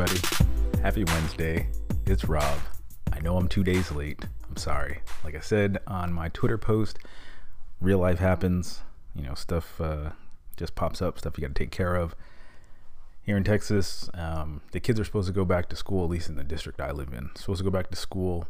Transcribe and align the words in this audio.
everybody. 0.00 0.82
Happy 0.82 1.04
Wednesday. 1.04 1.66
It's 2.06 2.24
Rob. 2.24 2.58
I 3.12 3.20
know 3.20 3.36
I'm 3.36 3.48
two 3.48 3.62
days 3.62 3.92
late. 3.92 4.24
I'm 4.48 4.56
sorry. 4.56 5.02
Like 5.24 5.34
I 5.34 5.40
said 5.40 5.78
on 5.86 6.10
my 6.10 6.30
Twitter 6.30 6.56
post, 6.56 6.98
real 7.82 7.98
life 7.98 8.18
happens. 8.18 8.80
You 9.14 9.24
know, 9.24 9.34
stuff 9.34 9.78
uh, 9.78 10.10
just 10.56 10.74
pops 10.74 11.02
up, 11.02 11.18
stuff 11.18 11.36
you 11.36 11.42
got 11.42 11.54
to 11.54 11.58
take 11.58 11.70
care 11.70 11.96
of. 11.96 12.14
Here 13.22 13.36
in 13.36 13.44
Texas, 13.44 14.08
um, 14.14 14.62
the 14.72 14.80
kids 14.80 14.98
are 14.98 15.04
supposed 15.04 15.26
to 15.26 15.34
go 15.34 15.44
back 15.44 15.68
to 15.68 15.76
school, 15.76 16.04
at 16.04 16.10
least 16.10 16.30
in 16.30 16.36
the 16.36 16.44
district 16.44 16.80
I 16.80 16.92
live 16.92 17.12
in. 17.12 17.28
Supposed 17.34 17.58
to 17.58 17.64
go 17.64 17.70
back 17.70 17.90
to 17.90 17.96
school 17.96 18.46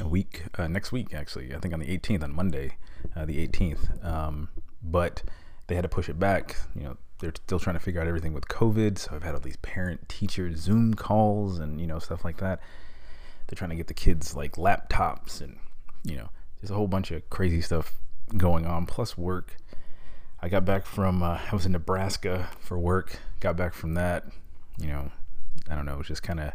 a 0.00 0.08
week, 0.08 0.44
uh, 0.56 0.68
next 0.68 0.90
week, 0.90 1.12
actually. 1.12 1.54
I 1.54 1.58
think 1.58 1.74
on 1.74 1.80
the 1.80 1.98
18th, 1.98 2.22
on 2.22 2.34
Monday, 2.34 2.78
uh, 3.14 3.26
the 3.26 3.46
18th. 3.46 4.02
Um, 4.02 4.48
but 4.82 5.22
they 5.66 5.74
had 5.74 5.82
to 5.82 5.88
push 5.88 6.08
it 6.08 6.18
back. 6.18 6.56
You 6.74 6.84
know, 6.84 6.96
they're 7.18 7.32
still 7.34 7.58
trying 7.58 7.76
to 7.76 7.80
figure 7.80 8.00
out 8.00 8.06
everything 8.06 8.32
with 8.32 8.48
COVID. 8.48 8.98
So 8.98 9.14
I've 9.14 9.22
had 9.22 9.34
all 9.34 9.40
these 9.40 9.56
parent 9.56 10.08
teacher 10.08 10.54
Zoom 10.54 10.94
calls 10.94 11.58
and, 11.58 11.80
you 11.80 11.86
know, 11.86 11.98
stuff 11.98 12.24
like 12.24 12.38
that. 12.38 12.60
They're 13.46 13.56
trying 13.56 13.70
to 13.70 13.76
get 13.76 13.86
the 13.86 13.94
kids 13.94 14.34
like 14.34 14.56
laptops 14.56 15.40
and, 15.40 15.58
you 16.02 16.16
know, 16.16 16.30
there's 16.60 16.70
a 16.70 16.74
whole 16.74 16.88
bunch 16.88 17.10
of 17.10 17.28
crazy 17.30 17.60
stuff 17.60 17.94
going 18.36 18.66
on, 18.66 18.86
plus 18.86 19.16
work. 19.16 19.56
I 20.40 20.48
got 20.48 20.64
back 20.64 20.84
from, 20.84 21.22
uh, 21.22 21.38
I 21.50 21.54
was 21.54 21.64
in 21.64 21.72
Nebraska 21.72 22.50
for 22.60 22.78
work, 22.78 23.18
got 23.40 23.56
back 23.56 23.72
from 23.72 23.94
that, 23.94 24.24
you 24.78 24.88
know, 24.88 25.10
I 25.70 25.74
don't 25.74 25.86
know, 25.86 25.94
it 25.94 25.98
was 25.98 26.08
just 26.08 26.22
kind 26.22 26.40
of, 26.40 26.52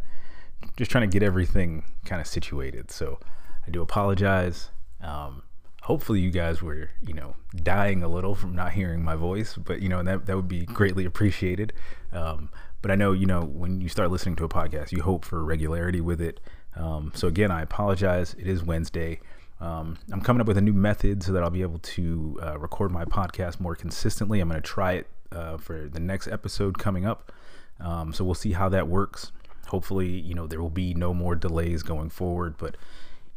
just 0.78 0.92
trying 0.92 1.10
to 1.10 1.14
get 1.14 1.24
everything 1.24 1.84
kind 2.06 2.22
of 2.22 2.28
situated. 2.28 2.92
So 2.92 3.20
I 3.66 3.72
do 3.72 3.82
apologize. 3.82 4.70
Um, 5.02 5.44
hopefully 5.82 6.20
you 6.20 6.32
guys 6.32 6.62
were 6.62 6.90
you 7.06 7.14
know 7.14 7.36
dying 7.56 8.04
a 8.04 8.08
little 8.08 8.36
from 8.36 8.56
not 8.56 8.72
hearing 8.72 9.04
my 9.04 9.16
voice 9.16 9.56
but 9.56 9.82
you 9.82 9.90
know 9.90 10.02
that 10.04 10.26
that 10.26 10.36
would 10.36 10.48
be 10.48 10.66
greatly 10.66 11.06
appreciated. 11.06 11.74
Um, 12.14 12.50
but 12.82 12.90
i 12.92 12.96
know 12.96 13.12
you 13.12 13.26
know 13.26 13.42
when 13.42 13.82
you 13.82 13.90
start 13.90 14.10
listening 14.12 14.36
to 14.38 14.44
a 14.44 14.50
podcast 14.50 14.92
you 14.92 15.02
hope 15.02 15.26
for 15.26 15.44
regularity 15.44 16.02
with 16.02 16.22
it. 16.22 16.40
Um, 16.76 17.12
so 17.16 17.28
again 17.28 17.52
i 17.52 17.62
apologize. 17.62 18.36
It 18.36 18.48
is 18.48 18.64
wednesday. 18.64 19.20
Um, 19.60 19.98
i'm 20.12 20.22
coming 20.22 20.42
up 20.42 20.48
with 20.48 20.58
a 20.58 20.62
new 20.62 20.74
method 20.74 21.24
so 21.24 21.32
that 21.34 21.44
i'll 21.44 21.50
be 21.50 21.62
able 21.62 21.80
to 21.80 22.40
uh, 22.42 22.60
record 22.60 22.92
my 22.92 23.06
podcast 23.06 23.60
more 23.60 23.76
consistently. 23.76 24.40
I'm 24.40 24.50
going 24.50 24.62
to 24.62 24.68
try 24.68 24.94
it 24.94 25.08
uh, 25.32 25.58
for 25.58 25.88
the 25.88 26.00
next 26.00 26.28
episode 26.28 26.78
coming 26.78 27.06
up. 27.06 27.32
Um, 27.80 28.14
so 28.14 28.24
we'll 28.24 28.36
see 28.36 28.52
how 28.52 28.70
that 28.70 28.88
works. 28.88 29.32
Hopefully 29.68 30.10
you 30.10 30.36
know 30.36 30.46
there 30.48 30.62
will 30.62 30.70
be 30.70 30.94
no 30.94 31.14
more 31.14 31.36
delays 31.36 31.82
going 31.82 32.10
forward 32.10 32.56
but 32.58 32.76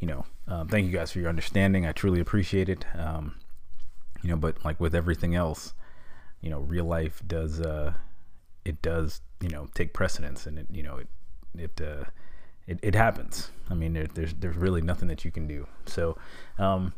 you 0.04 0.10
know, 0.10 0.26
um, 0.48 0.68
thank 0.68 0.84
you 0.84 0.92
guys 0.92 1.12
for 1.12 1.18
your 1.18 1.30
understanding. 1.30 1.86
I 1.86 1.92
truly 1.92 2.20
appreciate 2.20 2.68
it. 2.68 2.84
Um, 2.94 3.36
you 4.22 4.28
know, 4.28 4.36
but 4.36 4.62
like 4.62 4.78
with 4.78 4.94
everything 4.94 5.34
else, 5.34 5.72
you 6.42 6.50
know, 6.50 6.58
real 6.58 6.84
life 6.84 7.22
does, 7.26 7.58
uh, 7.62 7.94
it 8.66 8.82
does, 8.82 9.22
you 9.40 9.48
know, 9.48 9.66
take 9.74 9.94
precedence 9.94 10.44
and 10.44 10.58
it, 10.58 10.66
you 10.70 10.82
know, 10.82 10.98
it, 10.98 11.08
it, 11.56 11.80
uh, 11.80 12.04
it, 12.66 12.80
it 12.82 12.94
happens. 12.94 13.50
I 13.70 13.74
mean, 13.74 13.94
there, 13.94 14.06
there's, 14.12 14.34
there's 14.34 14.56
really 14.56 14.82
nothing 14.82 15.08
that 15.08 15.24
you 15.24 15.30
can 15.30 15.46
do. 15.46 15.66
So, 15.86 16.18
um, 16.58 16.92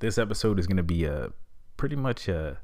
this 0.00 0.18
episode 0.18 0.58
is 0.58 0.66
going 0.66 0.76
to 0.76 0.82
be 0.82 1.04
a 1.04 1.30
pretty 1.76 1.94
much 1.94 2.26
a 2.26 2.58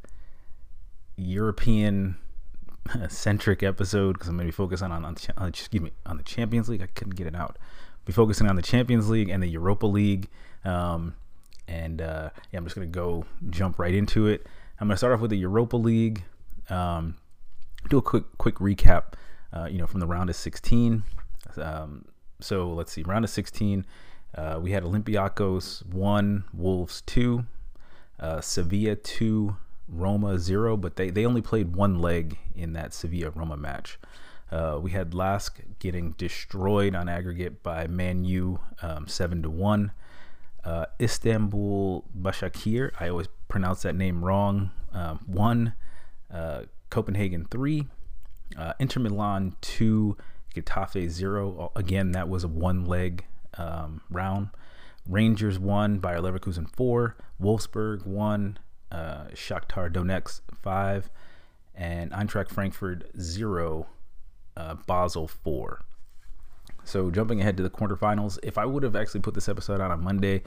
European 1.17 2.17
centric 3.09 3.63
episode 3.63 4.15
because 4.15 4.27
I'm 4.27 4.37
going 4.37 4.49
to 4.49 4.53
be 4.53 4.57
focusing 4.57 4.91
on, 4.91 5.05
on, 5.05 5.17
on, 5.37 5.49
excuse 5.49 5.81
me, 5.81 5.93
on 6.05 6.17
the 6.17 6.25
Champions 6.25 6.69
League. 6.69 6.83
I 6.83 6.89
couldn't 6.89 7.15
get 7.15 7.29
it 7.29 7.37
out 7.37 7.57
be 8.05 8.13
focusing 8.13 8.49
on 8.49 8.57
the 8.57 8.63
Champions 8.63 9.09
League 9.09 9.29
and 9.29 9.43
the 9.43 9.49
Europa 9.49 9.87
League. 9.87 10.29
Um, 10.65 11.15
and 11.69 12.01
uh, 12.01 12.31
yeah, 12.51 12.59
I'm 12.59 12.65
just 12.65 12.75
gonna 12.75 12.87
go 12.87 13.25
jump 13.51 13.79
right 13.79 13.95
into 13.95 14.27
it. 14.27 14.47
I'm 14.81 14.89
gonna 14.89 14.97
start 14.97 15.13
off 15.13 15.21
with 15.21 15.31
the 15.31 15.39
Europa 15.39 15.77
League. 15.77 16.25
Um, 16.69 17.17
do 17.89 17.99
a 17.99 18.03
quick 18.03 18.25
quick 18.39 18.57
recap. 18.57 19.15
Uh, 19.53 19.67
you 19.71 19.79
know, 19.79 19.87
from 19.87 19.99
the 19.99 20.07
round 20.07 20.31
of 20.31 20.37
16. 20.37 21.03
Um, 21.57 22.05
so 22.41 22.71
let's 22.73 22.93
see, 22.93 23.03
round 23.03 23.25
of 23.25 23.31
16. 23.31 23.85
Uh, 24.35 24.61
we 24.63 24.71
had 24.71 24.85
Olympiacos 24.85 25.85
one, 25.87 26.45
Wolves 26.55 27.03
two, 27.03 27.45
uh, 28.21 28.41
Sevilla 28.41 28.95
two, 28.95 29.57
Roma 29.89 30.39
zero, 30.39 30.77
but 30.77 30.97
they, 30.97 31.11
they 31.11 31.27
only 31.27 31.43
played 31.43 31.75
one 31.75 31.99
leg 31.99 32.39
in 32.55 32.75
that 32.75 32.95
Sevilla 32.95 33.31
Roma 33.31 33.57
match. 33.57 33.99
Uh, 34.51 34.79
we 34.83 34.91
had 34.91 35.15
Lask 35.15 35.61
getting 35.79 36.13
destroyed 36.13 36.95
on 36.95 37.09
aggregate 37.09 37.63
by 37.63 37.87
Man 37.87 38.25
U, 38.25 38.61
um, 38.83 39.07
seven 39.07 39.43
to 39.43 39.51
one. 39.51 39.93
Uh, 40.65 40.87
Istanbul 41.01 42.05
Bashakir, 42.19 42.91
I 42.99 43.09
always 43.09 43.29
pronounce 43.49 43.83
that 43.83 43.95
name 43.95 44.25
wrong. 44.25 44.73
Um, 44.93 45.21
one, 45.27 45.75
uh, 46.33 46.63
Copenhagen 46.91 47.47
three, 47.51 47.87
uh, 48.59 48.73
Inter 48.79 49.01
Milan 49.01 49.57
two, 49.61 50.17
Getafe 50.55 51.09
zero. 51.09 51.71
Again, 51.77 52.13
that 52.13 52.29
was 52.29 52.45
a 52.45 52.49
one 52.49 52.85
leg 52.85 53.25
um, 53.57 54.01
round. 54.11 54.49
Rangers 55.09 55.59
one, 55.59 55.99
Bayer 55.99 56.21
Leverkusen 56.21 56.69
four, 56.69 57.17
Wolfsburg 57.41 58.05
one, 58.05 58.59
uh, 58.91 59.27
Shakhtar 59.33 59.91
Donetsk 59.91 60.41
five, 60.61 61.09
and 61.75 62.11
Eintracht 62.11 62.51
Frankfurt 62.51 63.11
zero 63.19 63.87
uh, 64.61 64.75
Basel 64.87 65.27
4. 65.27 65.83
So 66.85 67.11
jumping 67.11 67.41
ahead 67.41 67.57
to 67.57 67.63
the 67.63 67.71
quarterfinals, 67.71 68.39
if 68.43 68.59
I 68.59 68.67
would 68.67 68.83
have 68.83 68.97
actually 68.97 69.21
put 69.21 69.35
this 69.35 69.49
episode 69.49 69.81
out 69.81 69.91
on 69.91 70.03
Monday, 70.03 70.43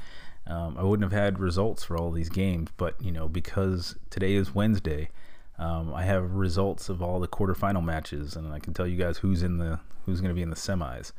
um, 0.47 0.75
I 0.77 0.83
wouldn't 0.83 1.09
have 1.09 1.17
had 1.17 1.39
results 1.39 1.83
for 1.83 1.97
all 1.97 2.11
these 2.11 2.29
games. 2.29 2.69
But 2.77 3.01
you 3.01 3.11
know, 3.11 3.27
because 3.27 3.95
today 4.09 4.33
is 4.33 4.53
Wednesday, 4.53 5.09
um, 5.57 5.93
I 5.93 6.03
have 6.03 6.33
results 6.33 6.89
of 6.89 7.01
all 7.01 7.19
the 7.19 7.27
quarterfinal 7.27 7.83
matches, 7.83 8.35
and 8.35 8.51
I 8.51 8.59
can 8.59 8.73
tell 8.73 8.87
you 8.87 8.97
guys 8.97 9.17
who's 9.17 9.43
in 9.43 9.57
the 9.57 9.79
who's 10.05 10.19
going 10.19 10.29
to 10.29 10.35
be 10.35 10.41
in 10.41 10.49
the 10.49 10.55
semis. 10.55 11.13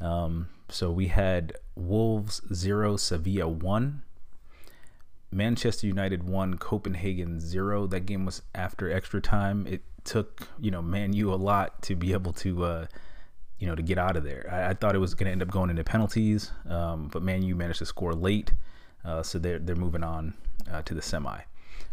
Um, 0.00 0.48
so 0.68 0.90
we 0.90 1.08
had 1.08 1.54
Wolves 1.76 2.40
zero, 2.52 2.96
Sevilla 2.96 3.48
one, 3.48 4.02
Manchester 5.30 5.86
United 5.86 6.22
one, 6.22 6.56
Copenhagen 6.56 7.40
zero. 7.40 7.86
That 7.86 8.06
game 8.06 8.24
was 8.24 8.42
after 8.54 8.90
extra 8.90 9.20
time. 9.20 9.66
It 9.66 9.82
took 10.04 10.48
you 10.58 10.70
know 10.70 10.82
Man 10.82 11.12
U 11.12 11.32
a 11.32 11.36
lot 11.36 11.82
to 11.82 11.96
be 11.96 12.12
able 12.12 12.32
to 12.34 12.64
uh, 12.64 12.86
you 13.58 13.66
know 13.66 13.74
to 13.74 13.82
get 13.82 13.98
out 13.98 14.16
of 14.16 14.24
there. 14.24 14.48
I, 14.50 14.70
I 14.70 14.74
thought 14.74 14.94
it 14.94 14.98
was 14.98 15.14
going 15.14 15.26
to 15.26 15.32
end 15.32 15.42
up 15.42 15.50
going 15.50 15.70
into 15.70 15.84
penalties, 15.84 16.50
um, 16.68 17.08
but 17.08 17.22
Man 17.22 17.42
U 17.42 17.54
managed 17.54 17.78
to 17.80 17.86
score 17.86 18.14
late, 18.14 18.52
uh, 19.04 19.22
so 19.22 19.38
they're 19.38 19.58
they're 19.58 19.76
moving 19.76 20.04
on 20.04 20.34
uh, 20.70 20.82
to 20.82 20.94
the 20.94 21.02
semi. 21.02 21.40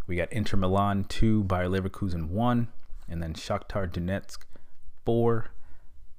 We 0.08 0.16
got 0.16 0.32
Inter 0.34 0.58
Milan 0.58 1.06
two, 1.06 1.44
Bayer 1.44 1.70
Leverkusen 1.70 2.30
one, 2.30 2.70
and 3.08 3.22
then 3.22 3.34
Shakhtar 3.34 3.88
Donetsk 3.92 4.40
four, 5.06 5.52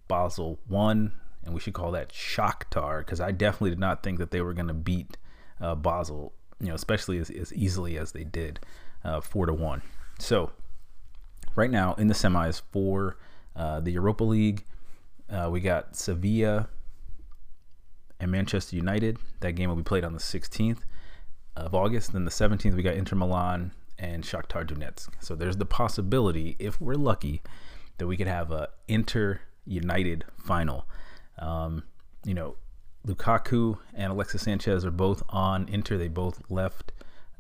Basel 0.07 0.59
one, 0.69 1.13
and 1.45 1.55
we 1.55 1.61
should 1.61 1.75
call 1.75 1.91
that 1.93 2.13
Shakhtar 2.13 3.01
because 3.01 3.21
I 3.21 3.33
definitely 3.33 3.71
did 3.71 3.81
not 3.81 4.03
think 4.03 4.19
that 4.19 4.31
they 4.31 4.41
were 4.41 4.55
going 4.55 4.69
to 4.69 4.75
beat 4.75 5.17
uh, 5.61 5.75
Basel, 5.75 6.33
you 6.61 6.69
know, 6.69 6.75
especially 6.75 7.19
as, 7.19 7.31
as 7.31 7.53
easily 7.53 7.99
as 7.99 8.13
they 8.13 8.25
did, 8.25 8.61
uh, 9.05 9.21
four 9.21 9.47
to 9.47 9.53
one. 9.53 9.83
So 10.19 10.53
right 11.57 11.71
now 11.71 11.95
in 11.95 12.09
the 12.09 12.15
semis 12.15 12.63
for 12.71 13.17
uh, 13.57 13.81
the 13.81 13.93
Europa 13.93 14.25
League. 14.25 14.65
Uh, 15.29 15.49
we 15.51 15.61
got 15.61 15.97
Sevilla 15.97 16.69
and 18.19 18.31
Manchester 18.31 18.77
United. 18.77 19.19
That 19.41 19.53
game 19.53 19.69
will 19.69 19.77
be 19.77 19.83
played 19.83 20.05
on 20.05 20.13
the 20.13 20.19
16th 20.19 20.81
of 21.57 21.75
August. 21.75 22.13
Then 22.13 22.25
the 22.25 22.31
17th, 22.31 22.75
we 22.75 22.83
got 22.83 22.95
Inter 22.95 23.17
Milan 23.17 23.73
and 23.99 24.25
Shakhtar 24.25 24.67
Donetsk. 24.67 25.11
So 25.21 25.35
there's 25.35 25.57
the 25.57 25.67
possibility, 25.67 26.57
if 26.59 26.81
we're 26.81 26.95
lucky, 26.95 27.43
that 27.99 28.07
we 28.07 28.17
could 28.17 28.27
have 28.27 28.51
a 28.51 28.69
Inter 28.89 29.41
United 29.67 30.25
final. 30.37 30.87
Um, 31.39 31.85
you 32.25 32.35
know, 32.35 32.57
Lukaku 33.07 33.79
and 33.95 34.13
Alexis 34.13 34.43
Sanchez 34.43 34.85
are 34.85 34.91
both 34.91 35.23
on 35.29 35.69
Inter. 35.69 35.97
They 35.97 36.09
both 36.09 36.43
left 36.51 36.93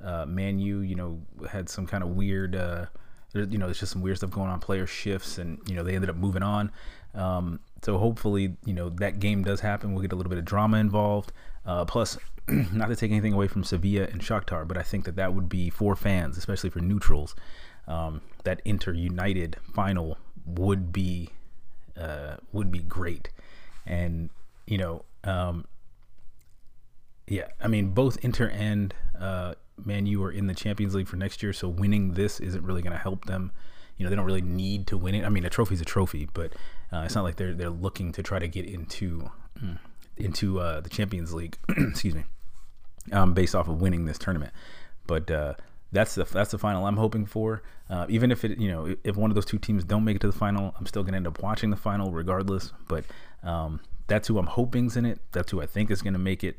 uh, 0.02 0.24
Man 0.26 0.58
U. 0.58 0.80
You 0.80 0.94
know, 0.94 1.20
had 1.50 1.68
some 1.68 1.86
kind 1.86 2.02
of 2.02 2.10
weird. 2.10 2.56
Uh, 2.56 2.86
you 3.34 3.58
know, 3.58 3.66
there's 3.66 3.80
just 3.80 3.92
some 3.92 4.02
weird 4.02 4.16
stuff 4.16 4.30
going 4.30 4.50
on, 4.50 4.60
player 4.60 4.86
shifts, 4.86 5.38
and 5.38 5.58
you 5.68 5.74
know 5.74 5.82
they 5.82 5.94
ended 5.94 6.10
up 6.10 6.16
moving 6.16 6.42
on. 6.42 6.72
Um, 7.14 7.60
so 7.82 7.98
hopefully, 7.98 8.56
you 8.64 8.74
know 8.74 8.88
that 8.88 9.20
game 9.20 9.42
does 9.42 9.60
happen. 9.60 9.92
We'll 9.92 10.02
get 10.02 10.12
a 10.12 10.16
little 10.16 10.30
bit 10.30 10.38
of 10.38 10.44
drama 10.44 10.78
involved. 10.78 11.32
Uh, 11.64 11.84
plus, 11.84 12.18
not 12.48 12.88
to 12.88 12.96
take 12.96 13.10
anything 13.10 13.32
away 13.32 13.46
from 13.46 13.64
Sevilla 13.64 14.08
and 14.10 14.20
Shakhtar, 14.20 14.66
but 14.66 14.76
I 14.76 14.82
think 14.82 15.04
that 15.04 15.16
that 15.16 15.34
would 15.34 15.48
be 15.48 15.70
for 15.70 15.94
fans, 15.94 16.36
especially 16.36 16.70
for 16.70 16.80
neutrals. 16.80 17.34
Um, 17.86 18.20
that 18.44 18.60
Inter 18.64 18.92
United 18.92 19.56
final 19.74 20.18
would 20.46 20.92
be 20.92 21.30
uh, 21.96 22.36
would 22.52 22.70
be 22.70 22.80
great, 22.80 23.30
and 23.86 24.30
you 24.66 24.78
know, 24.78 25.04
um, 25.24 25.66
yeah, 27.26 27.48
I 27.60 27.68
mean 27.68 27.90
both 27.90 28.18
Inter 28.24 28.48
and 28.48 28.94
uh, 29.18 29.54
Man 29.86 30.06
U 30.06 30.22
are 30.24 30.30
in 30.30 30.46
the 30.46 30.54
Champions 30.54 30.94
League 30.94 31.08
for 31.08 31.16
next 31.16 31.42
year, 31.42 31.52
so 31.52 31.68
winning 31.68 32.14
this 32.14 32.40
isn't 32.40 32.64
really 32.64 32.82
going 32.82 32.92
to 32.92 32.98
help 32.98 33.26
them. 33.26 33.52
You 33.96 34.04
know, 34.04 34.10
they 34.10 34.16
don't 34.16 34.24
really 34.24 34.40
need 34.40 34.86
to 34.88 34.96
win 34.96 35.14
it. 35.14 35.24
I 35.24 35.28
mean, 35.28 35.44
a 35.44 35.50
trophy's 35.50 35.80
a 35.80 35.84
trophy, 35.84 36.28
but 36.32 36.54
uh, 36.92 37.02
it's 37.04 37.14
not 37.14 37.24
like 37.24 37.36
they're 37.36 37.54
they're 37.54 37.70
looking 37.70 38.12
to 38.12 38.22
try 38.22 38.38
to 38.38 38.48
get 38.48 38.64
into 38.64 39.30
mm, 39.62 39.78
into 40.16 40.60
uh, 40.60 40.80
the 40.80 40.88
Champions 40.88 41.34
League. 41.34 41.56
excuse 41.68 42.14
me, 42.14 42.24
um, 43.12 43.34
based 43.34 43.54
off 43.54 43.68
of 43.68 43.80
winning 43.80 44.06
this 44.06 44.18
tournament. 44.18 44.52
But 45.06 45.30
uh, 45.30 45.54
that's 45.92 46.14
the 46.14 46.24
that's 46.24 46.50
the 46.50 46.58
final 46.58 46.86
I'm 46.86 46.96
hoping 46.96 47.26
for. 47.26 47.62
Uh, 47.88 48.06
even 48.08 48.30
if 48.30 48.44
it 48.44 48.58
you 48.58 48.70
know 48.70 48.94
if 49.04 49.16
one 49.16 49.30
of 49.30 49.34
those 49.34 49.44
two 49.44 49.58
teams 49.58 49.84
don't 49.84 50.04
make 50.04 50.16
it 50.16 50.20
to 50.20 50.26
the 50.26 50.32
final, 50.32 50.74
I'm 50.78 50.86
still 50.86 51.02
gonna 51.02 51.16
end 51.16 51.26
up 51.26 51.42
watching 51.42 51.70
the 51.70 51.76
final 51.76 52.12
regardless. 52.12 52.72
But 52.88 53.04
um, 53.42 53.80
that's 54.06 54.28
who 54.28 54.38
I'm 54.38 54.46
hoping's 54.46 54.96
in 54.96 55.04
it. 55.04 55.20
That's 55.32 55.50
who 55.50 55.60
I 55.60 55.66
think 55.66 55.90
is 55.90 56.02
gonna 56.02 56.18
make 56.18 56.44
it. 56.44 56.56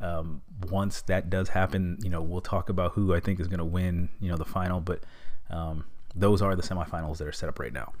Um, 0.00 0.42
once 0.70 1.02
that 1.02 1.28
does 1.28 1.50
happen, 1.50 1.98
you 2.02 2.10
know 2.10 2.22
we'll 2.22 2.40
talk 2.40 2.68
about 2.68 2.92
who 2.92 3.14
I 3.14 3.20
think 3.20 3.40
is 3.40 3.48
gonna 3.48 3.64
win. 3.64 4.08
You 4.20 4.30
know 4.30 4.36
the 4.36 4.44
final, 4.44 4.80
but 4.80 5.04
um, 5.50 5.84
those 6.14 6.42
are 6.42 6.56
the 6.56 6.62
semifinals 6.62 7.18
that 7.18 7.26
are 7.26 7.32
set 7.32 7.48
up 7.48 7.58
right 7.58 7.72
now. 7.72 7.92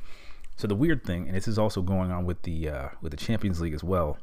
So 0.56 0.66
the 0.66 0.74
weird 0.74 1.04
thing, 1.04 1.26
and 1.26 1.36
this 1.36 1.48
is 1.48 1.58
also 1.58 1.82
going 1.82 2.10
on 2.10 2.24
with 2.24 2.42
the 2.42 2.68
uh, 2.68 2.88
with 3.00 3.10
the 3.12 3.16
Champions 3.16 3.60
League 3.60 3.74
as 3.74 3.84
well. 3.84 4.18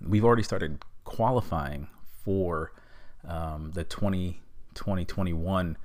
We've 0.00 0.24
already 0.24 0.42
started 0.44 0.84
qualifying 1.04 1.88
for 2.24 2.72
um, 3.26 3.72
the 3.74 3.84
20 3.84 4.40
2021 4.74 5.76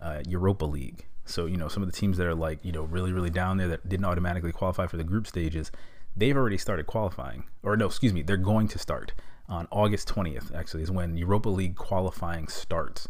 uh, 0.00 0.22
Europa 0.28 0.64
League. 0.66 1.06
So, 1.24 1.46
you 1.46 1.56
know, 1.56 1.68
some 1.68 1.82
of 1.82 1.90
the 1.90 1.96
teams 1.96 2.18
that 2.18 2.26
are 2.26 2.34
like, 2.34 2.58
you 2.62 2.72
know, 2.72 2.82
really, 2.82 3.12
really 3.12 3.30
down 3.30 3.56
there 3.56 3.68
that 3.68 3.88
didn't 3.88 4.04
automatically 4.04 4.52
qualify 4.52 4.86
for 4.86 4.96
the 4.98 5.04
group 5.04 5.26
stages, 5.26 5.72
they've 6.16 6.36
already 6.36 6.58
started 6.58 6.86
qualifying. 6.86 7.44
Or, 7.62 7.76
no, 7.76 7.86
excuse 7.86 8.12
me, 8.12 8.22
they're 8.22 8.36
going 8.36 8.68
to 8.68 8.78
start 8.78 9.14
on 9.48 9.68
August 9.70 10.08
20th, 10.08 10.54
actually, 10.54 10.82
is 10.82 10.90
when 10.90 11.16
Europa 11.16 11.48
League 11.48 11.76
qualifying 11.76 12.48
starts. 12.48 13.08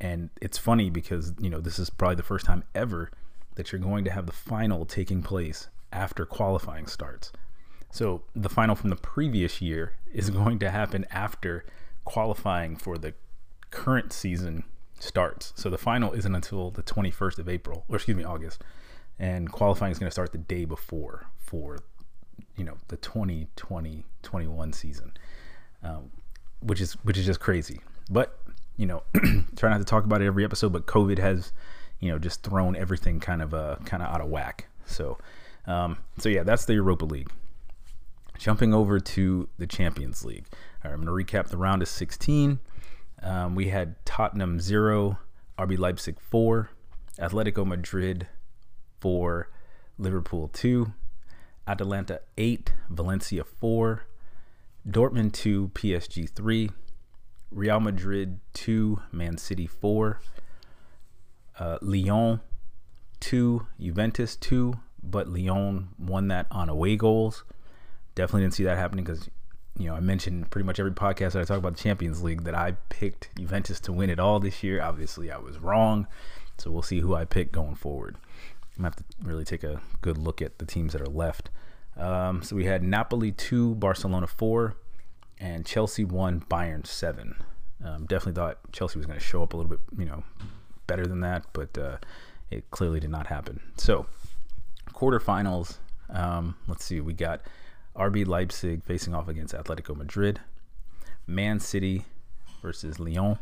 And 0.00 0.30
it's 0.40 0.58
funny 0.58 0.90
because, 0.90 1.32
you 1.38 1.48
know, 1.48 1.60
this 1.60 1.78
is 1.78 1.90
probably 1.90 2.16
the 2.16 2.22
first 2.22 2.46
time 2.46 2.64
ever 2.74 3.10
that 3.54 3.70
you're 3.70 3.80
going 3.80 4.04
to 4.04 4.10
have 4.10 4.26
the 4.26 4.32
final 4.32 4.84
taking 4.84 5.22
place 5.22 5.68
after 5.92 6.24
qualifying 6.24 6.86
starts. 6.86 7.32
So, 7.90 8.22
the 8.34 8.48
final 8.48 8.74
from 8.74 8.90
the 8.90 8.96
previous 8.96 9.60
year 9.60 9.94
is 10.12 10.30
going 10.42 10.58
to 10.60 10.70
happen 10.70 11.06
after 11.10 11.64
qualifying 12.04 12.76
for 12.76 12.98
the 12.98 13.14
current 13.70 14.12
season 14.12 14.64
starts. 15.02 15.52
So 15.56 15.68
the 15.68 15.78
final 15.78 16.12
isn't 16.12 16.34
until 16.34 16.70
the 16.70 16.82
21st 16.82 17.38
of 17.38 17.48
April, 17.48 17.84
or 17.88 17.96
excuse 17.96 18.16
me, 18.16 18.24
August. 18.24 18.62
And 19.18 19.50
qualifying 19.50 19.92
is 19.92 19.98
going 19.98 20.08
to 20.08 20.12
start 20.12 20.32
the 20.32 20.38
day 20.38 20.64
before 20.64 21.26
for, 21.38 21.80
you 22.56 22.64
know, 22.64 22.78
the 22.88 22.96
2020-21 22.96 24.74
season, 24.74 25.12
um, 25.82 26.10
which 26.60 26.80
is 26.80 26.92
which 27.04 27.18
is 27.18 27.26
just 27.26 27.40
crazy. 27.40 27.80
But 28.10 28.38
you 28.76 28.86
know, 28.86 29.02
try 29.56 29.70
not 29.70 29.78
to 29.78 29.84
talk 29.84 30.04
about 30.04 30.22
it 30.22 30.26
every 30.26 30.44
episode, 30.44 30.72
but 30.72 30.86
COVID 30.86 31.18
has, 31.18 31.52
you 32.00 32.10
know, 32.10 32.18
just 32.18 32.42
thrown 32.42 32.74
everything 32.76 33.20
kind 33.20 33.42
of 33.42 33.54
uh 33.54 33.76
kind 33.84 34.02
of 34.02 34.08
out 34.08 34.20
of 34.20 34.28
whack. 34.28 34.68
So, 34.86 35.18
um, 35.66 35.98
so 36.18 36.28
yeah, 36.28 36.42
that's 36.42 36.64
the 36.64 36.74
Europa 36.74 37.04
League. 37.04 37.30
Jumping 38.38 38.74
over 38.74 38.98
to 38.98 39.48
the 39.58 39.66
Champions 39.66 40.24
League. 40.24 40.46
All 40.84 40.90
right, 40.90 40.98
I'm 40.98 41.04
going 41.04 41.26
to 41.26 41.32
recap 41.32 41.48
the 41.48 41.56
round 41.56 41.80
of 41.80 41.88
16. 41.88 42.58
Um, 43.22 43.54
we 43.54 43.68
had 43.68 44.04
Tottenham 44.04 44.58
0, 44.58 45.16
RB 45.56 45.78
Leipzig 45.78 46.18
4, 46.18 46.68
Atletico 47.20 47.64
Madrid 47.64 48.26
4, 48.98 49.48
Liverpool 49.96 50.48
2, 50.48 50.92
Atalanta 51.68 52.20
8, 52.36 52.72
Valencia 52.90 53.44
4, 53.44 54.02
Dortmund 54.88 55.32
2, 55.32 55.70
PSG 55.74 56.28
3, 56.28 56.70
Real 57.50 57.80
Madrid 57.80 58.40
2, 58.54 59.00
Man 59.12 59.38
City 59.38 59.66
4, 59.66 60.20
uh, 61.58 61.78
Lyon 61.80 62.40
2, 63.20 63.66
Juventus 63.80 64.36
2, 64.36 64.74
but 65.02 65.28
Lyon 65.28 65.90
won 65.98 66.28
that 66.28 66.46
on 66.50 66.68
away 66.68 66.96
goals. 66.96 67.44
Definitely 68.14 68.42
didn't 68.42 68.54
see 68.54 68.64
that 68.64 68.76
happening 68.76 69.04
because 69.04 69.28
you 69.78 69.86
know, 69.86 69.94
I 69.94 70.00
mentioned 70.00 70.50
pretty 70.50 70.66
much 70.66 70.78
every 70.78 70.92
podcast 70.92 71.32
that 71.32 71.40
I 71.40 71.44
talk 71.44 71.58
about 71.58 71.76
the 71.76 71.82
Champions 71.82 72.22
League 72.22 72.44
that 72.44 72.54
I 72.54 72.72
picked 72.88 73.34
Juventus 73.36 73.80
to 73.80 73.92
win 73.92 74.10
it 74.10 74.18
all 74.18 74.38
this 74.38 74.62
year. 74.62 74.82
Obviously, 74.82 75.30
I 75.30 75.38
was 75.38 75.58
wrong. 75.58 76.06
So 76.58 76.70
we'll 76.70 76.82
see 76.82 77.00
who 77.00 77.14
I 77.14 77.24
pick 77.24 77.52
going 77.52 77.74
forward. 77.74 78.16
I'm 78.76 78.82
going 78.82 78.92
to 78.92 78.98
have 78.98 79.08
to 79.08 79.26
really 79.26 79.44
take 79.44 79.64
a 79.64 79.80
good 80.02 80.18
look 80.18 80.42
at 80.42 80.58
the 80.58 80.66
teams 80.66 80.92
that 80.92 81.00
are 81.00 81.06
left. 81.06 81.50
Um, 81.96 82.42
so 82.42 82.56
we 82.56 82.64
had 82.64 82.82
Napoli 82.82 83.32
2, 83.32 83.74
Barcelona 83.76 84.26
4, 84.26 84.76
and 85.38 85.66
Chelsea 85.66 86.04
1, 86.04 86.44
Bayern 86.50 86.86
7. 86.86 87.36
Um, 87.84 88.06
definitely 88.06 88.34
thought 88.34 88.58
Chelsea 88.72 88.98
was 88.98 89.06
going 89.06 89.18
to 89.18 89.24
show 89.24 89.42
up 89.42 89.52
a 89.52 89.56
little 89.56 89.70
bit, 89.70 89.80
you 89.98 90.04
know, 90.04 90.22
better 90.86 91.06
than 91.06 91.20
that, 91.20 91.44
but 91.52 91.76
uh, 91.76 91.98
it 92.50 92.70
clearly 92.70 93.00
did 93.00 93.10
not 93.10 93.26
happen. 93.26 93.60
So, 93.76 94.06
quarterfinals. 94.92 95.78
Um, 96.10 96.56
let's 96.68 96.84
see. 96.84 97.00
We 97.00 97.12
got 97.12 97.42
RB 97.96 98.26
Leipzig 98.26 98.84
facing 98.84 99.14
off 99.14 99.28
against 99.28 99.54
Atletico 99.54 99.96
Madrid, 99.96 100.40
Man 101.26 101.58
City 101.60 102.04
versus 102.60 103.00
Lyon, 103.00 103.38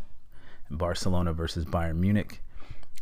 and 0.69 0.79
Barcelona 0.79 1.33
versus 1.33 1.65
Bayern 1.65 1.97
Munich. 1.97 2.43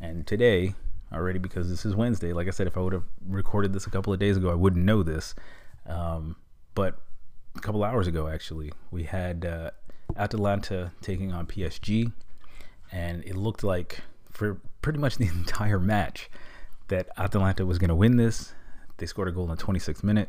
And 0.00 0.26
today, 0.26 0.74
already 1.12 1.38
because 1.38 1.70
this 1.70 1.86
is 1.86 1.94
Wednesday, 1.94 2.32
like 2.32 2.46
I 2.46 2.50
said, 2.50 2.66
if 2.66 2.76
I 2.76 2.80
would 2.80 2.92
have 2.92 3.04
recorded 3.26 3.72
this 3.72 3.86
a 3.86 3.90
couple 3.90 4.12
of 4.12 4.18
days 4.18 4.36
ago, 4.36 4.50
I 4.50 4.54
wouldn't 4.54 4.84
know 4.84 5.02
this. 5.02 5.34
Um, 5.86 6.36
but 6.74 6.98
a 7.56 7.60
couple 7.60 7.82
hours 7.82 8.06
ago, 8.06 8.28
actually, 8.28 8.72
we 8.90 9.04
had 9.04 9.44
uh, 9.44 9.70
Atalanta 10.16 10.92
taking 11.00 11.32
on 11.32 11.46
PSG, 11.46 12.12
and 12.92 13.24
it 13.24 13.36
looked 13.36 13.64
like 13.64 14.00
for 14.30 14.60
pretty 14.82 14.98
much 14.98 15.16
the 15.16 15.26
entire 15.28 15.78
match 15.80 16.30
that 16.88 17.08
Atalanta 17.16 17.66
was 17.66 17.78
going 17.78 17.88
to 17.88 17.94
win 17.94 18.16
this. 18.16 18.54
They 18.98 19.06
scored 19.06 19.28
a 19.28 19.32
goal 19.32 19.44
in 19.44 19.56
the 19.56 19.62
26th 19.62 20.02
minute. 20.02 20.28